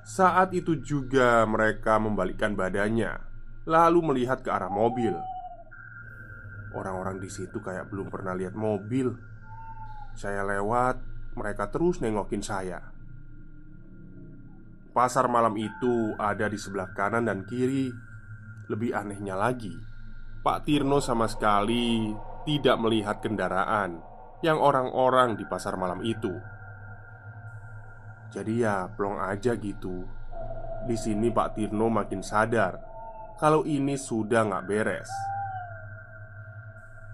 Saat 0.00 0.56
itu 0.56 0.80
juga 0.80 1.44
mereka 1.44 2.00
membalikkan 2.00 2.56
badannya 2.56 3.20
Lalu 3.68 4.00
melihat 4.00 4.40
ke 4.40 4.48
arah 4.48 4.72
mobil 4.72 5.12
Orang-orang 6.74 7.18
di 7.18 7.30
situ 7.30 7.58
kayak 7.58 7.90
belum 7.90 8.10
pernah 8.10 8.34
lihat 8.36 8.54
mobil 8.54 9.10
Saya 10.14 10.46
lewat 10.46 11.02
Mereka 11.34 11.70
terus 11.70 11.98
nengokin 11.98 12.42
saya 12.42 12.90
Pasar 14.90 15.30
malam 15.30 15.54
itu 15.54 16.18
ada 16.18 16.50
di 16.50 16.58
sebelah 16.58 16.90
kanan 16.90 17.30
dan 17.30 17.46
kiri 17.46 18.10
lebih 18.70 18.94
anehnya 18.94 19.34
lagi, 19.34 19.74
Pak 20.46 20.62
Tirno 20.62 21.02
sama 21.02 21.26
sekali 21.26 22.14
tidak 22.46 22.78
melihat 22.78 23.18
kendaraan 23.18 23.98
yang 24.46 24.62
orang-orang 24.62 25.34
di 25.34 25.42
pasar 25.44 25.74
malam 25.74 26.00
itu. 26.06 26.30
Jadi 28.30 28.62
ya, 28.62 28.86
plong 28.94 29.18
aja 29.18 29.58
gitu. 29.58 30.06
Di 30.86 30.94
sini 30.94 31.34
Pak 31.34 31.58
Tirno 31.58 31.90
makin 31.90 32.22
sadar 32.22 32.78
kalau 33.42 33.66
ini 33.66 33.98
sudah 33.98 34.46
nggak 34.46 34.66
beres. 34.70 35.10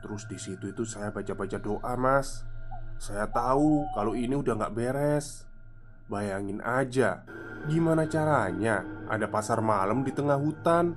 Terus 0.07 0.23
di 0.31 0.38
situ 0.38 0.71
itu 0.71 0.87
saya 0.87 1.11
baca-baca 1.11 1.59
doa, 1.59 1.99
Mas. 1.99 2.47
Saya 2.95 3.27
tahu 3.27 3.90
kalau 3.90 4.14
ini 4.14 4.38
udah 4.38 4.55
nggak 4.55 4.75
beres. 4.79 5.51
Bayangin 6.07 6.62
aja, 6.62 7.27
gimana 7.66 8.07
caranya? 8.07 8.87
Ada 9.11 9.27
pasar 9.27 9.59
malam 9.59 10.07
di 10.07 10.14
tengah 10.14 10.38
hutan. 10.38 10.95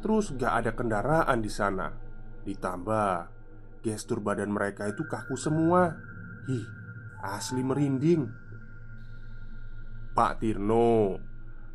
Terus 0.00 0.32
gak 0.32 0.64
ada 0.64 0.72
kendaraan 0.72 1.44
di 1.44 1.52
sana. 1.52 1.92
Ditambah 2.48 3.28
Gestur 3.84 4.24
badan 4.24 4.48
mereka 4.48 4.88
itu 4.88 5.04
kaku 5.04 5.36
semua. 5.36 5.92
Ih, 6.48 6.64
asli 7.20 7.60
merinding. 7.60 8.32
Pak 10.16 10.40
Tirno 10.40 11.20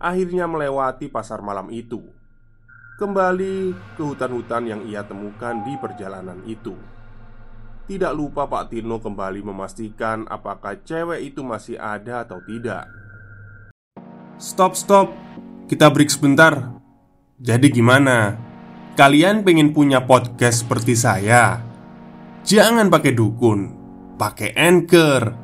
Akhirnya 0.02 0.50
melewati 0.50 1.06
pasar 1.14 1.46
malam 1.46 1.70
itu 1.70 2.17
Kembali 2.98 3.78
ke 3.94 4.02
hutan-hutan 4.02 4.66
yang 4.66 4.82
ia 4.90 5.06
temukan 5.06 5.62
di 5.62 5.78
perjalanan 5.78 6.42
itu 6.50 6.74
Tidak 7.86 8.10
lupa 8.18 8.50
Pak 8.50 8.74
Tirno 8.74 8.98
kembali 8.98 9.46
memastikan 9.46 10.26
apakah 10.26 10.82
cewek 10.82 11.22
itu 11.22 11.46
masih 11.46 11.78
ada 11.78 12.26
atau 12.26 12.42
tidak 12.42 12.90
Stop, 14.42 14.74
stop 14.74 15.14
Kita 15.70 15.94
break 15.94 16.10
sebentar 16.10 16.78
jadi 17.38 17.70
gimana? 17.70 18.34
Kalian 18.98 19.46
pengen 19.46 19.70
punya 19.70 20.02
podcast 20.02 20.66
seperti 20.66 20.98
saya? 20.98 21.62
Jangan 22.42 22.90
pakai 22.90 23.14
dukun, 23.14 23.70
pakai 24.18 24.58
Anchor. 24.58 25.38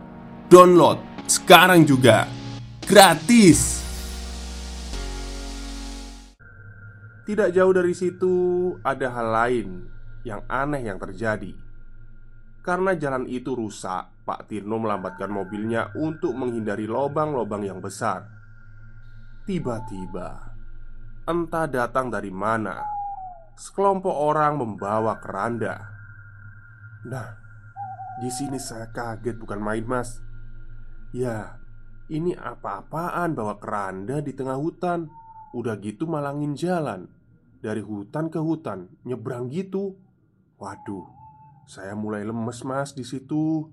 Download 0.50 0.98
sekarang 1.30 1.86
juga. 1.86 2.26
Gratis. 2.82 3.83
Tidak 7.24 7.56
jauh 7.56 7.72
dari 7.72 7.96
situ 7.96 8.36
ada 8.84 9.08
hal 9.08 9.28
lain 9.32 9.68
yang 10.28 10.44
aneh 10.52 10.84
yang 10.84 11.00
terjadi. 11.00 11.56
Karena 12.64 12.96
jalan 12.96 13.28
itu 13.28 13.56
rusak, 13.56 14.24
Pak 14.24 14.48
Tirno 14.48 14.80
melambatkan 14.80 15.32
mobilnya 15.32 15.92
untuk 16.00 16.36
menghindari 16.36 16.88
lobang-lobang 16.88 17.64
yang 17.64 17.84
besar. 17.84 18.28
Tiba-tiba, 19.44 20.56
entah 21.28 21.68
datang 21.68 22.08
dari 22.08 22.32
mana, 22.32 22.84
sekelompok 23.60 24.16
orang 24.16 24.60
membawa 24.60 25.20
keranda. 25.20 25.76
Nah, 27.04 27.36
di 28.24 28.32
sini 28.32 28.56
saya 28.60 28.88
kaget 28.92 29.36
bukan 29.36 29.60
main, 29.60 29.84
Mas. 29.84 30.24
Ya, 31.12 31.60
ini 32.08 32.32
apa-apaan 32.32 33.36
bawa 33.36 33.60
keranda 33.60 34.24
di 34.24 34.32
tengah 34.32 34.56
hutan? 34.56 35.12
Udah 35.54 35.78
gitu 35.78 36.10
malangin 36.10 36.58
jalan 36.58 37.08
dari 37.64 37.80
hutan 37.80 38.28
ke 38.28 38.42
hutan, 38.42 38.92
nyebrang 39.08 39.48
gitu. 39.54 39.96
Waduh, 40.60 41.08
saya 41.70 41.96
mulai 41.96 42.26
lemes, 42.28 42.66
Mas, 42.66 42.92
di 42.92 43.06
situ. 43.06 43.70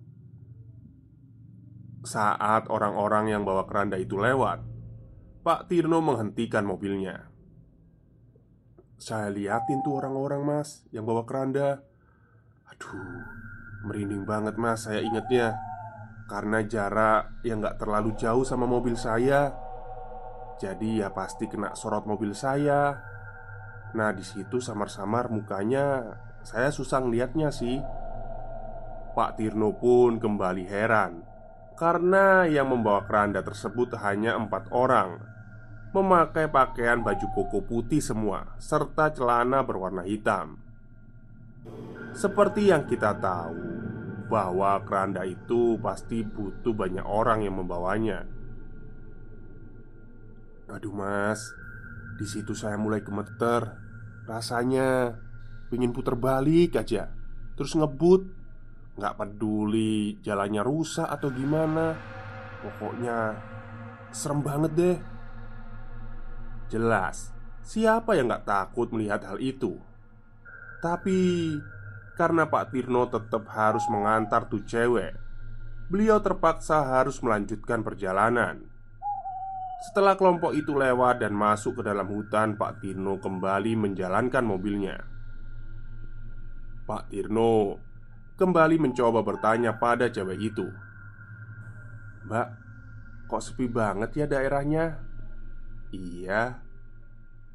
Saat 2.01 2.71
orang-orang 2.73 3.33
yang 3.33 3.43
bawa 3.45 3.69
keranda 3.69 4.01
itu 4.01 4.17
lewat, 4.17 4.65
Pak 5.45 5.69
Tirno 5.69 6.01
menghentikan 6.01 6.65
mobilnya. 6.65 7.31
Saya 9.01 9.33
liatin 9.33 9.81
tuh 9.81 9.97
orang-orang 9.97 10.45
mas 10.45 10.85
Yang 10.93 11.05
bawa 11.09 11.23
keranda 11.25 11.81
Aduh 12.69 13.25
Merinding 13.89 14.29
banget 14.29 14.61
mas 14.61 14.85
saya 14.85 15.01
ingetnya 15.01 15.57
Karena 16.29 16.61
jarak 16.61 17.41
yang 17.41 17.65
gak 17.65 17.81
terlalu 17.81 18.13
jauh 18.21 18.45
sama 18.45 18.69
mobil 18.69 18.93
saya 19.01 19.57
Jadi 20.61 21.01
ya 21.01 21.09
pasti 21.09 21.49
kena 21.49 21.73
sorot 21.73 22.05
mobil 22.05 22.37
saya 22.37 23.01
Nah 23.97 24.13
di 24.13 24.21
situ 24.21 24.61
samar-samar 24.61 25.33
mukanya 25.33 26.15
Saya 26.45 26.69
susah 26.69 27.01
ngeliatnya 27.01 27.49
sih 27.49 27.81
Pak 29.17 29.41
Tirno 29.41 29.73
pun 29.75 30.21
kembali 30.21 30.65
heran 30.69 31.25
Karena 31.81 32.45
yang 32.45 32.69
membawa 32.69 33.09
keranda 33.09 33.41
tersebut 33.41 33.97
hanya 33.97 34.37
empat 34.37 34.69
orang 34.69 35.31
memakai 35.91 36.47
pakaian 36.47 37.03
baju 37.03 37.27
koko 37.35 37.67
putih 37.67 37.99
semua 37.99 38.55
serta 38.63 39.11
celana 39.11 39.67
berwarna 39.67 40.07
hitam. 40.07 40.63
Seperti 42.15 42.71
yang 42.71 42.87
kita 42.87 43.19
tahu 43.19 43.59
bahwa 44.31 44.79
keranda 44.87 45.27
itu 45.27 45.75
pasti 45.83 46.23
butuh 46.23 46.71
banyak 46.71 47.03
orang 47.03 47.43
yang 47.43 47.59
membawanya. 47.59 48.23
Aduh 50.71 50.95
mas, 50.95 51.51
di 52.15 52.27
situ 52.27 52.55
saya 52.55 52.79
mulai 52.79 53.03
gemeter. 53.03 53.75
Rasanya 54.31 55.19
ingin 55.75 55.91
putar 55.91 56.15
balik 56.15 56.79
aja, 56.79 57.11
terus 57.59 57.75
ngebut. 57.75 58.39
Nggak 58.95 59.17
peduli 59.17 60.21
jalannya 60.23 60.63
rusak 60.63 61.09
atau 61.09 61.33
gimana. 61.35 61.99
Pokoknya 62.61 63.35
serem 64.15 64.45
banget 64.45 64.73
deh. 64.77 64.99
Jelas, 66.71 67.35
siapa 67.67 68.15
yang 68.15 68.31
gak 68.31 68.47
takut 68.47 68.95
melihat 68.95 69.27
hal 69.27 69.43
itu? 69.43 69.75
Tapi 70.79 71.59
karena 72.15 72.47
Pak 72.47 72.71
Tirno 72.71 73.11
tetap 73.11 73.51
harus 73.51 73.83
mengantar 73.91 74.47
tuh 74.47 74.63
cewek. 74.63 75.19
Beliau 75.91 76.23
terpaksa 76.23 76.87
harus 76.87 77.19
melanjutkan 77.19 77.83
perjalanan. 77.83 78.70
Setelah 79.81 80.13
kelompok 80.13 80.53
itu 80.53 80.77
lewat 80.77 81.25
dan 81.25 81.33
masuk 81.33 81.81
ke 81.81 81.83
dalam 81.89 82.05
hutan, 82.05 82.53
Pak 82.61 82.85
Tirno 82.85 83.17
kembali 83.17 83.73
menjalankan 83.81 84.45
mobilnya. 84.45 85.01
Pak 86.85 87.09
Tirno 87.09 87.81
kembali 88.37 88.77
mencoba 88.77 89.25
bertanya 89.25 89.81
pada 89.81 90.13
cewek 90.13 90.37
itu, 90.37 90.69
"Mbak, 92.29 92.49
kok 93.25 93.41
sepi 93.41 93.73
banget 93.73 94.21
ya 94.21 94.27
daerahnya?" 94.29 95.01
"Iya, 95.97 96.61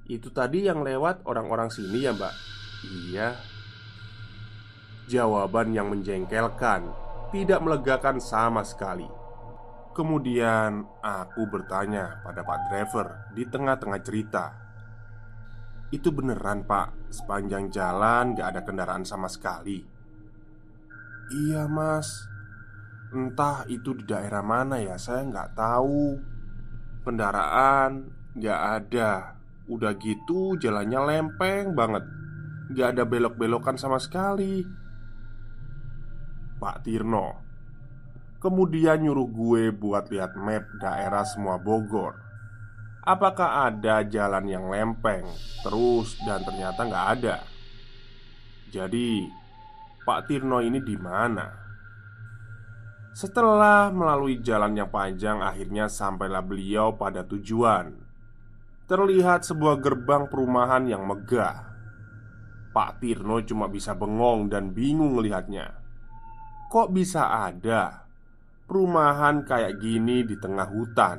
itu 0.10 0.34
tadi 0.34 0.66
yang 0.66 0.82
lewat 0.82 1.30
orang-orang 1.30 1.70
sini 1.70 2.10
ya, 2.10 2.12
Mbak?" 2.18 2.36
"Iya." 2.90 3.38
Jawaban 5.06 5.78
yang 5.78 5.94
menjengkelkan, 5.94 6.90
tidak 7.30 7.62
melegakan 7.62 8.18
sama 8.18 8.66
sekali. 8.66 9.06
Kemudian 9.96 10.84
aku 11.00 11.48
bertanya 11.48 12.20
pada 12.20 12.44
Pak 12.44 12.68
Driver 12.68 13.32
di 13.32 13.48
tengah-tengah 13.48 14.02
cerita. 14.04 14.46
Itu 15.88 16.12
beneran 16.12 16.68
pak, 16.68 17.16
sepanjang 17.16 17.72
jalan 17.72 18.36
gak 18.36 18.52
ada 18.52 18.62
kendaraan 18.68 19.08
sama 19.08 19.32
sekali? 19.32 19.80
Iya 21.32 21.72
mas. 21.72 22.28
Entah 23.16 23.64
itu 23.72 23.96
di 23.96 24.04
daerah 24.04 24.44
mana 24.44 24.84
ya, 24.84 25.00
saya 25.00 25.24
nggak 25.24 25.56
tahu. 25.56 26.20
Kendaraan 27.08 28.12
gak 28.36 28.62
ada. 28.84 29.40
Udah 29.72 29.96
gitu 29.96 30.60
jalannya 30.60 31.00
lempeng 31.08 31.72
banget. 31.72 32.04
Gak 32.76 33.00
ada 33.00 33.08
belok-belokan 33.08 33.80
sama 33.80 33.96
sekali. 34.04 34.60
Pak 36.60 36.84
Tirno 36.84 37.45
Kemudian 38.46 39.02
nyuruh 39.02 39.26
gue 39.26 39.74
buat 39.74 40.06
lihat 40.14 40.38
map 40.38 40.70
daerah 40.78 41.26
semua 41.26 41.58
Bogor. 41.58 42.14
Apakah 43.02 43.66
ada 43.66 44.06
jalan 44.06 44.46
yang 44.46 44.70
lempeng 44.70 45.26
Terus 45.66 46.14
dan 46.30 46.46
ternyata 46.46 46.86
nggak 46.86 47.08
ada? 47.18 47.42
Jadi 48.70 49.26
Pak 50.06 50.30
Tirno 50.30 50.62
ini 50.62 50.78
di 50.78 50.94
mana? 50.94 51.50
Setelah 53.18 53.90
melalui 53.90 54.38
jalan 54.38 54.78
yang 54.78 54.94
panjang 54.94 55.42
Akhirnya 55.42 55.90
sampailah 55.90 56.46
beliau 56.46 56.94
pada 56.94 57.26
tujuan. 57.26 57.98
Terlihat 58.86 59.42
sebuah 59.42 59.82
gerbang 59.82 60.30
perumahan 60.30 60.86
yang 60.86 61.02
megah. 61.02 61.66
Pak 62.78 63.02
Tirno 63.02 63.42
cuma 63.42 63.66
bisa 63.66 63.98
bengong 63.98 64.54
dan 64.54 64.70
bingung 64.70 65.18
melihatnya. 65.18 65.82
Kok 66.70 66.94
bisa 66.94 67.50
ada 67.50 68.05
perumahan 68.66 69.46
kayak 69.46 69.78
gini 69.78 70.26
di 70.26 70.36
tengah 70.38 70.68
hutan. 70.70 71.18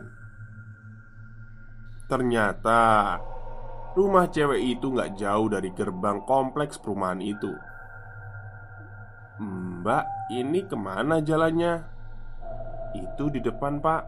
Ternyata 2.06 3.18
rumah 3.98 4.30
cewek 4.30 4.62
itu 4.62 4.94
gak 4.94 5.18
jauh 5.18 5.50
dari 5.50 5.70
gerbang 5.74 6.22
kompleks 6.22 6.78
perumahan 6.78 7.18
itu. 7.18 7.50
Mbak, 9.36 10.32
ini 10.32 10.64
ke 10.64 10.76
mana 10.78 11.20
jalannya? 11.20 11.84
Itu 12.96 13.28
di 13.28 13.44
depan, 13.44 13.82
Pak. 13.84 14.02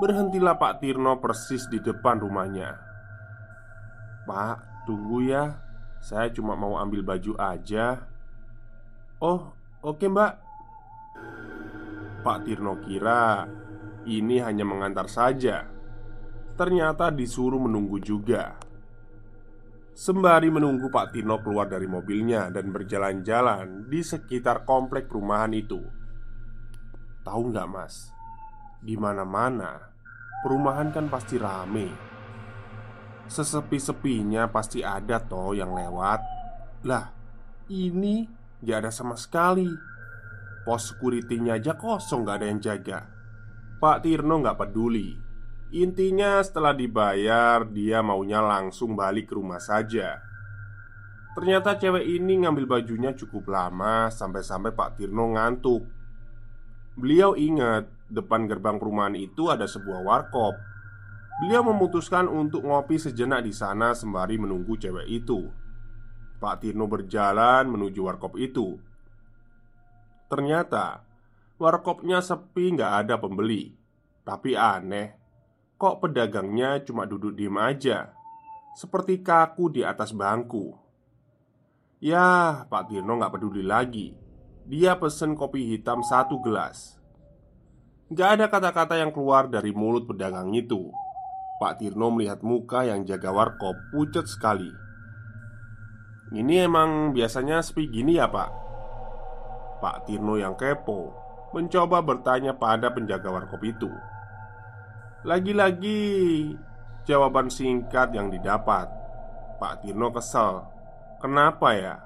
Berhentilah 0.00 0.56
Pak 0.56 0.80
Tirno 0.80 1.20
persis 1.20 1.68
di 1.68 1.76
depan 1.76 2.16
rumahnya. 2.16 2.72
Pak, 4.24 4.88
tunggu 4.88 5.28
ya. 5.28 5.60
Saya 6.00 6.32
cuma 6.32 6.56
mau 6.56 6.80
ambil 6.80 7.04
baju 7.04 7.36
aja. 7.36 8.08
Oh, 9.20 9.52
oke, 9.84 10.08
Mbak. 10.08 10.49
Pak 12.20 12.44
Tirno 12.44 12.78
kira 12.84 13.48
ini 14.04 14.40
hanya 14.40 14.64
mengantar 14.64 15.08
saja. 15.08 15.64
Ternyata 16.56 17.08
disuruh 17.08 17.60
menunggu 17.60 17.96
juga. 18.00 18.56
Sembari 19.96 20.48
menunggu 20.48 20.88
Pak 20.88 21.12
Tino 21.12 21.40
keluar 21.44 21.68
dari 21.68 21.84
mobilnya 21.84 22.48
dan 22.48 22.72
berjalan-jalan 22.72 23.88
di 23.88 24.00
sekitar 24.00 24.64
komplek 24.64 25.08
perumahan 25.08 25.52
itu. 25.52 25.80
Tahu 27.20 27.42
nggak 27.52 27.68
mas? 27.68 28.08
Di 28.80 28.96
mana-mana 28.96 29.90
perumahan 30.40 30.88
kan 30.88 31.06
pasti 31.12 31.36
rame. 31.36 31.88
Sesepi-sepinya 33.30 34.48
pasti 34.50 34.82
ada 34.82 35.20
toh 35.22 35.54
yang 35.54 35.70
lewat. 35.76 36.20
Lah, 36.88 37.12
ini 37.70 38.26
gak 38.64 38.88
ada 38.88 38.90
sama 38.90 39.14
sekali. 39.14 39.68
Pos 40.62 40.92
security-nya 40.92 41.56
aja 41.56 41.74
kosong 41.76 42.24
gak 42.28 42.42
ada 42.42 42.46
yang 42.48 42.60
jaga. 42.60 43.08
Pak 43.80 44.04
Tirno 44.04 44.40
gak 44.44 44.60
peduli. 44.60 45.16
Intinya 45.70 46.42
setelah 46.42 46.74
dibayar 46.74 47.62
Dia 47.62 48.02
maunya 48.02 48.42
langsung 48.42 48.98
balik 48.98 49.30
ke 49.30 49.38
rumah 49.38 49.62
saja. 49.62 50.18
Ternyata 51.38 51.78
cewek 51.78 52.04
ini 52.04 52.42
ngambil 52.42 52.66
bajunya 52.66 53.14
cukup 53.14 53.46
lama 53.46 54.10
Sampai-sampai 54.10 54.74
Pak 54.74 55.00
Tirno 55.00 55.30
ngantuk. 55.32 55.86
Beliau 56.98 57.38
ingat 57.38 58.00
Depan 58.10 58.50
gerbang 58.50 58.74
perumahan 58.82 59.14
itu 59.14 59.54
ada 59.54 59.70
sebuah 59.70 60.02
warkop. 60.02 60.58
Beliau 61.38 61.62
memutuskan 61.62 62.26
untuk 62.26 62.66
ngopi 62.66 62.98
sejenak 62.98 63.46
di 63.46 63.54
sana 63.54 63.94
sembari 63.94 64.34
menunggu 64.34 64.74
cewek 64.74 65.06
itu. 65.06 65.46
Pak 66.42 66.66
Tirno 66.66 66.90
berjalan 66.90 67.70
menuju 67.70 68.02
warkop 68.02 68.34
itu. 68.34 68.82
Ternyata 70.30 71.02
Warkopnya 71.58 72.22
sepi 72.22 72.72
nggak 72.72 72.92
ada 73.04 73.18
pembeli. 73.18 73.74
Tapi 74.22 74.54
aneh 74.54 75.18
Kok 75.74 76.06
pedagangnya 76.06 76.80
cuma 76.86 77.04
duduk 77.04 77.34
diem 77.34 77.58
aja 77.58 78.14
Seperti 78.78 79.20
kaku 79.20 79.74
di 79.74 79.82
atas 79.82 80.14
bangku. 80.14 80.78
Ya, 82.00 82.64
Pak 82.64 82.88
Tirno 82.88 83.18
nggak 83.18 83.34
peduli 83.36 83.60
lagi. 83.60 84.14
Dia 84.64 84.96
pesen 84.96 85.34
kopi 85.34 85.68
hitam 85.74 86.00
satu 86.00 86.38
gelas. 86.40 86.96
Gak 88.10 88.38
ada 88.38 88.46
kata-kata 88.48 88.96
yang 88.96 89.10
keluar 89.10 89.50
dari 89.50 89.74
mulut 89.74 90.06
pedagang 90.06 90.54
itu. 90.54 90.94
Pak 91.60 91.82
Tirno 91.82 92.08
melihat 92.08 92.40
muka 92.40 92.88
yang 92.88 93.04
jaga 93.04 93.34
warkop 93.34 93.76
pucat 93.92 94.24
sekali. 94.24 94.70
Ini 96.30 96.70
emang 96.70 97.12
biasanya 97.12 97.60
sepi 97.60 97.90
gini 97.90 98.16
ya 98.16 98.30
pak? 98.30 98.69
Pak 99.80 100.04
Tirno 100.04 100.36
yang 100.36 100.60
kepo 100.60 101.16
mencoba 101.50 102.04
bertanya 102.04 102.54
pada 102.54 102.92
penjaga 102.92 103.32
warkop 103.32 103.64
itu. 103.64 103.90
Lagi-lagi 105.26 106.00
jawaban 107.04 107.50
singkat 107.50 108.14
yang 108.14 108.30
didapat. 108.30 108.86
Pak 109.60 109.84
Tirno 109.84 110.12
kesel. 110.12 110.64
Kenapa 111.20 111.76
ya? 111.76 111.96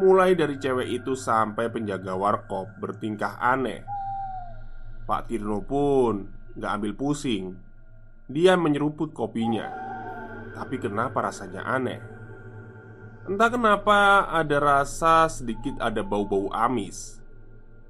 Mulai 0.00 0.36
dari 0.36 0.60
cewek 0.60 0.88
itu 0.88 1.16
sampai 1.16 1.72
penjaga 1.72 2.12
warkop 2.16 2.68
bertingkah 2.80 3.40
aneh. 3.40 3.84
Pak 5.08 5.32
Tirno 5.32 5.64
pun 5.64 6.28
gak 6.56 6.80
ambil 6.80 6.92
pusing. 6.96 7.56
Dia 8.28 8.60
menyeruput 8.60 9.16
kopinya. 9.16 9.72
Tapi 10.52 10.76
kenapa 10.76 11.24
rasanya 11.24 11.64
aneh? 11.64 12.00
Entah 13.24 13.48
kenapa 13.48 14.28
ada 14.28 14.56
rasa 14.60 15.28
sedikit 15.32 15.76
ada 15.80 16.00
bau-bau 16.04 16.52
amis 16.52 17.17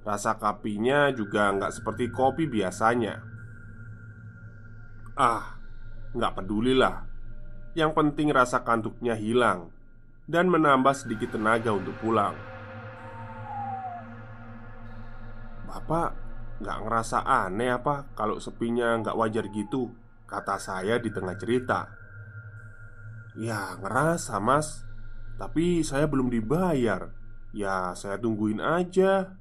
Rasa 0.09 0.40
kopinya 0.40 1.12
juga 1.12 1.53
nggak 1.53 1.68
seperti 1.68 2.09
kopi 2.09 2.49
biasanya. 2.49 3.21
Ah, 5.18 5.61
nggak 6.14 6.40
pedulilah 6.40 7.05
Yang 7.75 7.92
penting 7.99 8.31
rasa 8.31 8.62
kantuknya 8.62 9.18
hilang 9.18 9.75
Dan 10.25 10.49
menambah 10.49 10.97
sedikit 10.97 11.37
tenaga 11.37 11.77
untuk 11.77 11.92
pulang. 12.01 12.33
Bapak 15.68 16.16
nggak 16.64 16.79
ngerasa 16.88 17.29
aneh 17.29 17.77
apa 17.77 18.09
kalau 18.16 18.40
sepinya 18.40 18.97
nggak 19.05 19.18
wajar 19.18 19.44
gitu? 19.53 19.92
Kata 20.25 20.57
saya 20.57 20.97
di 20.97 21.12
tengah 21.12 21.37
cerita. 21.37 21.85
Ya 23.37 23.77
ngerasa 23.77 24.40
mas. 24.40 24.88
Tapi 25.37 25.85
saya 25.85 26.09
belum 26.09 26.33
dibayar. 26.33 27.12
Ya 27.53 27.92
saya 27.92 28.16
tungguin 28.16 28.64
aja 28.64 29.37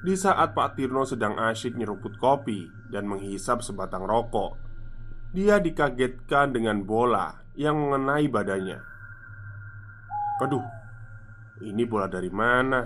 di 0.00 0.16
saat 0.16 0.56
Pak 0.56 0.80
Tirno 0.80 1.04
sedang 1.04 1.36
asyik 1.36 1.76
nyeruput 1.76 2.16
kopi 2.16 2.72
dan 2.88 3.04
menghisap 3.04 3.60
sebatang 3.60 4.08
rokok, 4.08 4.56
dia 5.36 5.60
dikagetkan 5.60 6.56
dengan 6.56 6.80
bola 6.82 7.36
yang 7.52 7.76
mengenai 7.76 8.24
badannya. 8.32 8.80
Aduh, 10.40 10.64
ini 11.60 11.84
bola 11.84 12.08
dari 12.08 12.32
mana? 12.32 12.80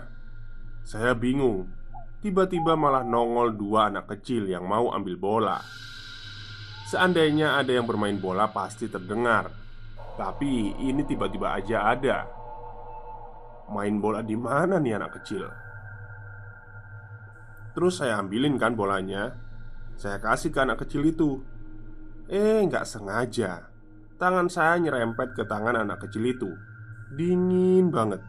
Saya 0.82 1.14
bingung. 1.14 1.70
Tiba-tiba 2.18 2.74
malah 2.74 3.06
nongol 3.06 3.54
dua 3.54 3.92
anak 3.92 4.10
kecil 4.10 4.50
yang 4.50 4.66
mau 4.66 4.90
ambil 4.90 5.14
bola. 5.14 5.58
Seandainya 6.90 7.62
ada 7.62 7.70
yang 7.70 7.86
bermain 7.86 8.18
bola, 8.18 8.50
pasti 8.50 8.90
terdengar. 8.90 9.48
Tapi 10.18 10.82
ini 10.82 11.06
tiba-tiba 11.06 11.54
aja 11.54 11.94
ada. 11.94 12.26
Main 13.70 14.02
bola 14.02 14.20
di 14.20 14.34
mana 14.34 14.82
nih 14.82 14.98
anak 14.98 15.22
kecil? 15.22 15.63
Terus 17.74 17.98
saya 17.98 18.22
ambilin 18.22 18.54
kan 18.54 18.78
bolanya. 18.78 19.34
Saya 19.98 20.22
kasih 20.22 20.54
ke 20.54 20.62
anak 20.62 20.86
kecil 20.86 21.02
itu. 21.02 21.42
Eh 22.30 22.62
nggak 22.62 22.86
sengaja. 22.86 23.66
Tangan 24.14 24.46
saya 24.46 24.78
nyerempet 24.78 25.34
ke 25.34 25.42
tangan 25.42 25.82
anak 25.82 26.06
kecil 26.06 26.22
itu. 26.30 26.50
Dingin 27.18 27.90
banget. 27.90 28.22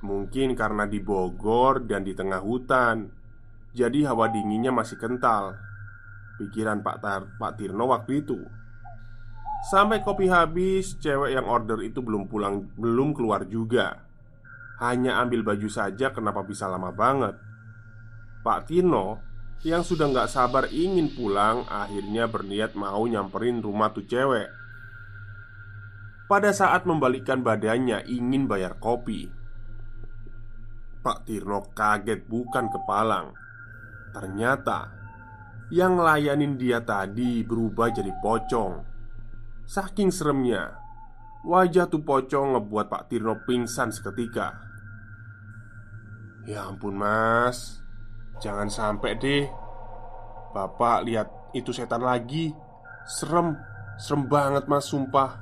Mungkin 0.00 0.56
karena 0.56 0.88
di 0.88 0.98
Bogor 0.98 1.84
dan 1.84 2.08
di 2.08 2.16
tengah 2.16 2.40
hutan. 2.40 3.12
Jadi 3.76 4.08
hawa 4.08 4.32
dinginnya 4.32 4.72
masih 4.72 4.96
kental. 4.96 5.56
Pikiran 6.40 6.80
Pak, 6.80 6.96
Tar 7.04 7.22
Pak 7.36 7.60
Tirno 7.60 7.92
waktu 7.92 8.24
itu. 8.24 8.40
Sampai 9.62 10.02
kopi 10.02 10.26
habis 10.26 10.98
Cewek 10.98 11.38
yang 11.38 11.46
order 11.46 11.78
itu 11.86 12.02
belum 12.02 12.26
pulang 12.26 12.66
Belum 12.74 13.14
keluar 13.14 13.46
juga. 13.46 14.08
Hanya 14.82 15.22
ambil 15.22 15.46
baju 15.46 15.68
saja 15.70 16.10
kenapa 16.10 16.42
bisa 16.42 16.66
lama 16.66 16.90
banget 16.90 17.51
Pak 18.42 18.66
Tino 18.66 19.22
yang 19.62 19.86
sudah 19.86 20.10
nggak 20.10 20.30
sabar 20.30 20.66
ingin 20.74 21.14
pulang 21.14 21.62
akhirnya 21.70 22.26
berniat 22.26 22.74
mau 22.74 23.06
nyamperin 23.06 23.62
rumah 23.62 23.94
tuh 23.94 24.02
cewek. 24.02 24.50
Pada 26.26 26.50
saat 26.50 26.82
membalikkan 26.82 27.46
badannya 27.46 28.02
ingin 28.10 28.50
bayar 28.50 28.82
kopi, 28.82 29.30
Pak 31.02 31.26
Tirno 31.26 31.70
kaget 31.74 32.26
bukan 32.26 32.66
kepalang. 32.70 33.34
Ternyata 34.10 34.90
yang 35.70 35.98
layanin 35.98 36.54
dia 36.54 36.82
tadi 36.82 37.42
berubah 37.42 37.90
jadi 37.90 38.10
pocong. 38.22 38.86
Saking 39.66 40.10
seremnya, 40.14 40.78
wajah 41.42 41.90
tuh 41.90 42.02
pocong 42.02 42.58
ngebuat 42.58 42.86
Pak 42.86 43.10
Tirno 43.10 43.42
pingsan 43.42 43.90
seketika. 43.90 44.62
Ya 46.46 46.66
ampun, 46.66 46.98
Mas. 46.98 47.81
Jangan 48.42 48.66
sampai 48.66 49.14
deh 49.22 49.46
Bapak 50.52 51.06
lihat 51.06 51.30
itu 51.54 51.70
setan 51.70 52.02
lagi. 52.02 52.50
Serem 53.06 53.54
Serem 53.96 54.26
banget 54.26 54.66
mas 54.66 54.90
sumpah. 54.90 55.38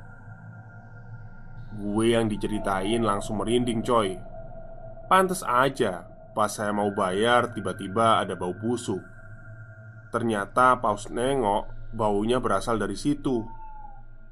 Gue 1.81 2.13
yang 2.13 2.29
diceritain 2.29 3.01
langsung 3.01 3.41
merinding 3.41 3.81
coy. 3.81 4.21
Pantes 5.09 5.41
aja 5.43 6.07
Pas 6.31 6.53
saya 6.53 6.71
mau 6.71 6.93
bayar 6.95 7.51
tiba-tiba 7.57 8.23
ada 8.23 8.39
bau 8.39 8.55
busuk. 8.55 9.03
Ternyata 10.13 10.79
paus 10.79 11.09
nengok 11.09 11.81
Baunya 11.91 12.39
berasal 12.39 12.79
dari 12.79 12.95
situ. 12.95 13.43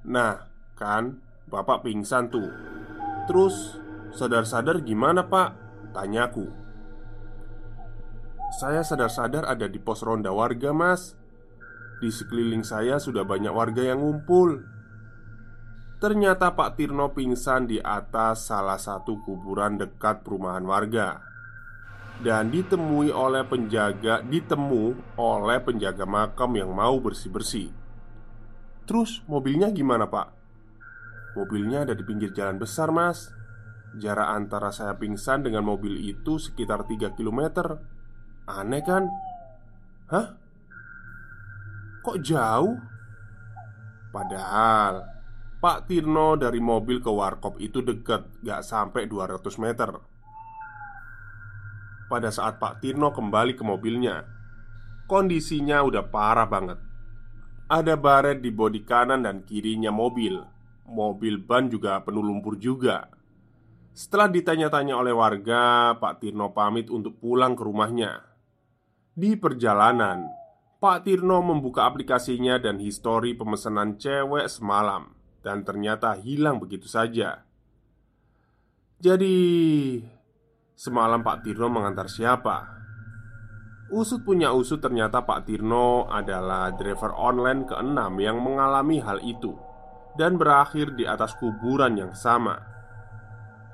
Nah 0.06 0.44
kan 0.76 1.18
Bapak 1.48 1.88
pingsan 1.88 2.28
tuh. 2.30 2.52
Terus 3.26 3.80
Sadar-sadar 4.08 4.80
gimana 4.84 5.26
pak? 5.26 5.52
Tanyaku 5.92 6.67
saya 8.54 8.80
sadar-sadar 8.80 9.44
ada 9.44 9.68
di 9.68 9.76
pos 9.76 10.00
ronda 10.00 10.32
warga, 10.32 10.72
Mas. 10.72 11.12
Di 11.98 12.08
sekeliling 12.08 12.62
saya 12.64 12.96
sudah 12.96 13.26
banyak 13.26 13.50
warga 13.52 13.82
yang 13.82 14.00
ngumpul. 14.00 14.62
Ternyata 15.98 16.54
Pak 16.54 16.78
Tirno 16.78 17.10
pingsan 17.10 17.66
di 17.66 17.82
atas 17.82 18.46
salah 18.46 18.78
satu 18.78 19.18
kuburan 19.26 19.82
dekat 19.82 20.22
perumahan 20.22 20.62
warga 20.62 21.28
dan 22.18 22.50
ditemui 22.50 23.14
oleh 23.14 23.46
penjaga 23.46 24.22
ditemu 24.26 24.94
oleh 25.18 25.58
penjaga 25.62 26.06
makam 26.06 26.54
yang 26.54 26.70
mau 26.70 26.98
bersih-bersih. 26.98 27.70
Terus 28.86 29.22
mobilnya 29.26 29.70
gimana, 29.70 30.06
Pak? 30.06 30.28
Mobilnya 31.38 31.86
ada 31.86 31.94
di 31.94 32.02
pinggir 32.02 32.34
jalan 32.34 32.58
besar, 32.58 32.90
Mas. 32.90 33.30
Jarak 33.98 34.28
antara 34.34 34.70
saya 34.74 34.98
pingsan 34.98 35.46
dengan 35.46 35.66
mobil 35.66 35.98
itu 35.98 36.38
sekitar 36.38 36.86
3 36.86 37.14
km. 37.14 37.74
Aneh 38.48 38.80
kan? 38.80 39.04
Hah? 40.08 40.32
Kok 42.00 42.18
jauh? 42.24 42.80
Padahal 44.08 45.04
Pak 45.60 45.84
Tirno 45.84 46.32
dari 46.40 46.56
mobil 46.64 47.04
ke 47.04 47.12
warkop 47.12 47.60
itu 47.60 47.84
dekat 47.84 48.24
Gak 48.40 48.64
sampai 48.64 49.04
200 49.04 49.44
meter 49.60 49.90
Pada 52.08 52.32
saat 52.32 52.56
Pak 52.56 52.80
Tirno 52.80 53.12
kembali 53.12 53.52
ke 53.52 53.60
mobilnya 53.60 54.24
Kondisinya 55.04 55.84
udah 55.84 56.08
parah 56.08 56.48
banget 56.48 56.80
Ada 57.68 58.00
baret 58.00 58.40
di 58.40 58.48
bodi 58.48 58.80
kanan 58.80 59.28
dan 59.28 59.44
kirinya 59.44 59.92
mobil 59.92 60.40
Mobil 60.88 61.36
ban 61.36 61.68
juga 61.68 62.00
penuh 62.00 62.24
lumpur 62.24 62.56
juga 62.56 63.12
Setelah 63.92 64.32
ditanya-tanya 64.32 64.96
oleh 64.96 65.12
warga 65.12 65.92
Pak 66.00 66.24
Tirno 66.24 66.56
pamit 66.56 66.88
untuk 66.88 67.20
pulang 67.20 67.52
ke 67.52 67.60
rumahnya 67.60 68.27
di 69.18 69.34
perjalanan, 69.34 70.30
Pak 70.78 71.02
Tirno 71.02 71.42
membuka 71.42 71.90
aplikasinya 71.90 72.54
dan 72.62 72.78
histori 72.78 73.34
pemesanan 73.34 73.98
cewek 73.98 74.46
semalam 74.46 75.10
Dan 75.42 75.66
ternyata 75.66 76.14
hilang 76.14 76.62
begitu 76.62 76.86
saja. 76.86 77.42
Jadi 79.02 79.38
Semalam 80.78 81.26
Pak 81.26 81.42
Tirno 81.42 81.66
mengantar 81.66 82.06
siapa? 82.06 82.78
Usut 83.90 84.22
punya 84.22 84.54
usut 84.54 84.78
ternyata 84.78 85.26
Pak 85.26 85.50
Tirno 85.50 86.06
adalah 86.06 86.70
driver 86.78 87.10
online 87.18 87.66
keenam 87.66 88.14
yang 88.22 88.38
mengalami 88.38 89.02
hal 89.02 89.18
itu 89.26 89.58
Dan 90.14 90.38
berakhir 90.38 90.94
di 90.94 91.02
atas 91.10 91.34
kuburan 91.42 91.98
yang 91.98 92.14
sama. 92.14 92.54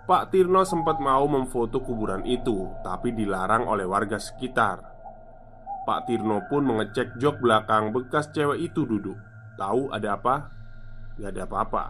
Pak 0.09 0.33
Tirno 0.33 0.65
sempat 0.65 0.97
mau 1.05 1.29
memfoto 1.29 1.85
kuburan 1.85 2.25
itu 2.25 2.73
Tapi 2.81 3.13
dilarang 3.13 3.69
oleh 3.69 3.85
warga 3.85 4.17
sekitar 4.17 4.94
Pak 5.85 6.09
Tirno 6.09 6.49
pun 6.49 6.65
mengecek 6.65 7.21
jok 7.21 7.45
belakang 7.45 7.93
bekas 7.93 8.33
cewek 8.33 8.73
itu 8.73 8.89
duduk. 8.89 9.21
Tahu 9.61 9.93
ada 9.93 10.17
apa? 10.17 10.37
Gak 11.21 11.31
ada 11.37 11.43
apa-apa. 11.45 11.85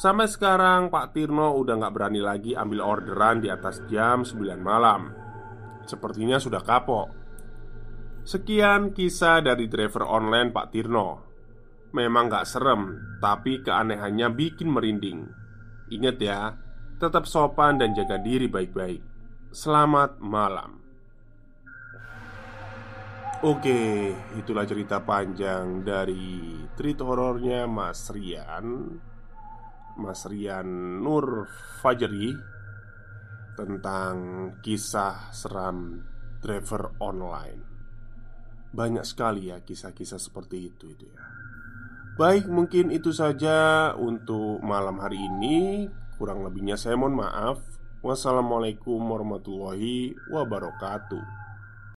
Sampai 0.00 0.26
sekarang 0.26 0.88
Pak 0.88 1.12
Tirno 1.12 1.52
udah 1.60 1.76
gak 1.76 1.92
berani 1.92 2.24
lagi 2.24 2.56
ambil 2.56 2.80
orderan 2.80 3.44
di 3.44 3.52
atas 3.52 3.84
jam 3.92 4.24
9 4.24 4.56
malam. 4.56 5.12
Sepertinya 5.84 6.40
sudah 6.40 6.64
kapok. 6.64 7.12
Sekian 8.24 8.96
kisah 8.96 9.44
dari 9.44 9.68
driver 9.68 10.08
online 10.08 10.48
Pak 10.48 10.66
Tirno. 10.72 11.08
Memang 11.92 12.30
gak 12.30 12.46
serem 12.46 13.18
Tapi 13.20 13.60
keanehannya 13.60 14.32
bikin 14.32 14.72
merinding. 14.72 15.28
Ingat 15.92 16.16
ya 16.16 16.56
Tetap 16.96 17.28
sopan 17.28 17.80
dan 17.80 17.92
jaga 17.92 18.16
diri 18.16 18.48
baik-baik. 18.48 19.04
Selamat 19.52 20.16
malam 20.20 20.79
Oke, 23.40 24.12
itulah 24.36 24.68
cerita 24.68 25.00
panjang 25.00 25.80
dari 25.80 26.60
treat 26.76 27.00
horornya 27.00 27.64
Mas 27.64 28.12
Rian. 28.12 29.00
Mas 29.96 30.28
Rian 30.28 31.00
Nur 31.00 31.48
Fajri 31.80 32.36
Tentang 33.56 34.16
kisah 34.60 35.32
seram 35.32 36.04
driver 36.36 37.00
online. 37.00 37.64
Banyak 38.76 39.08
sekali 39.08 39.48
ya 39.48 39.64
kisah-kisah 39.64 40.20
seperti 40.20 40.68
itu 40.68 40.92
itu 40.92 41.08
ya. 41.08 41.24
Baik, 42.20 42.44
mungkin 42.44 42.92
itu 42.92 43.08
saja 43.08 43.96
untuk 43.96 44.60
malam 44.60 45.00
hari 45.00 45.16
ini. 45.16 45.88
Kurang 46.20 46.44
lebihnya 46.44 46.76
saya 46.76 46.92
mohon 47.00 47.16
maaf. 47.16 47.56
Wassalamualaikum 48.04 49.00
warahmatullahi 49.00 50.12
wabarakatuh 50.28 51.49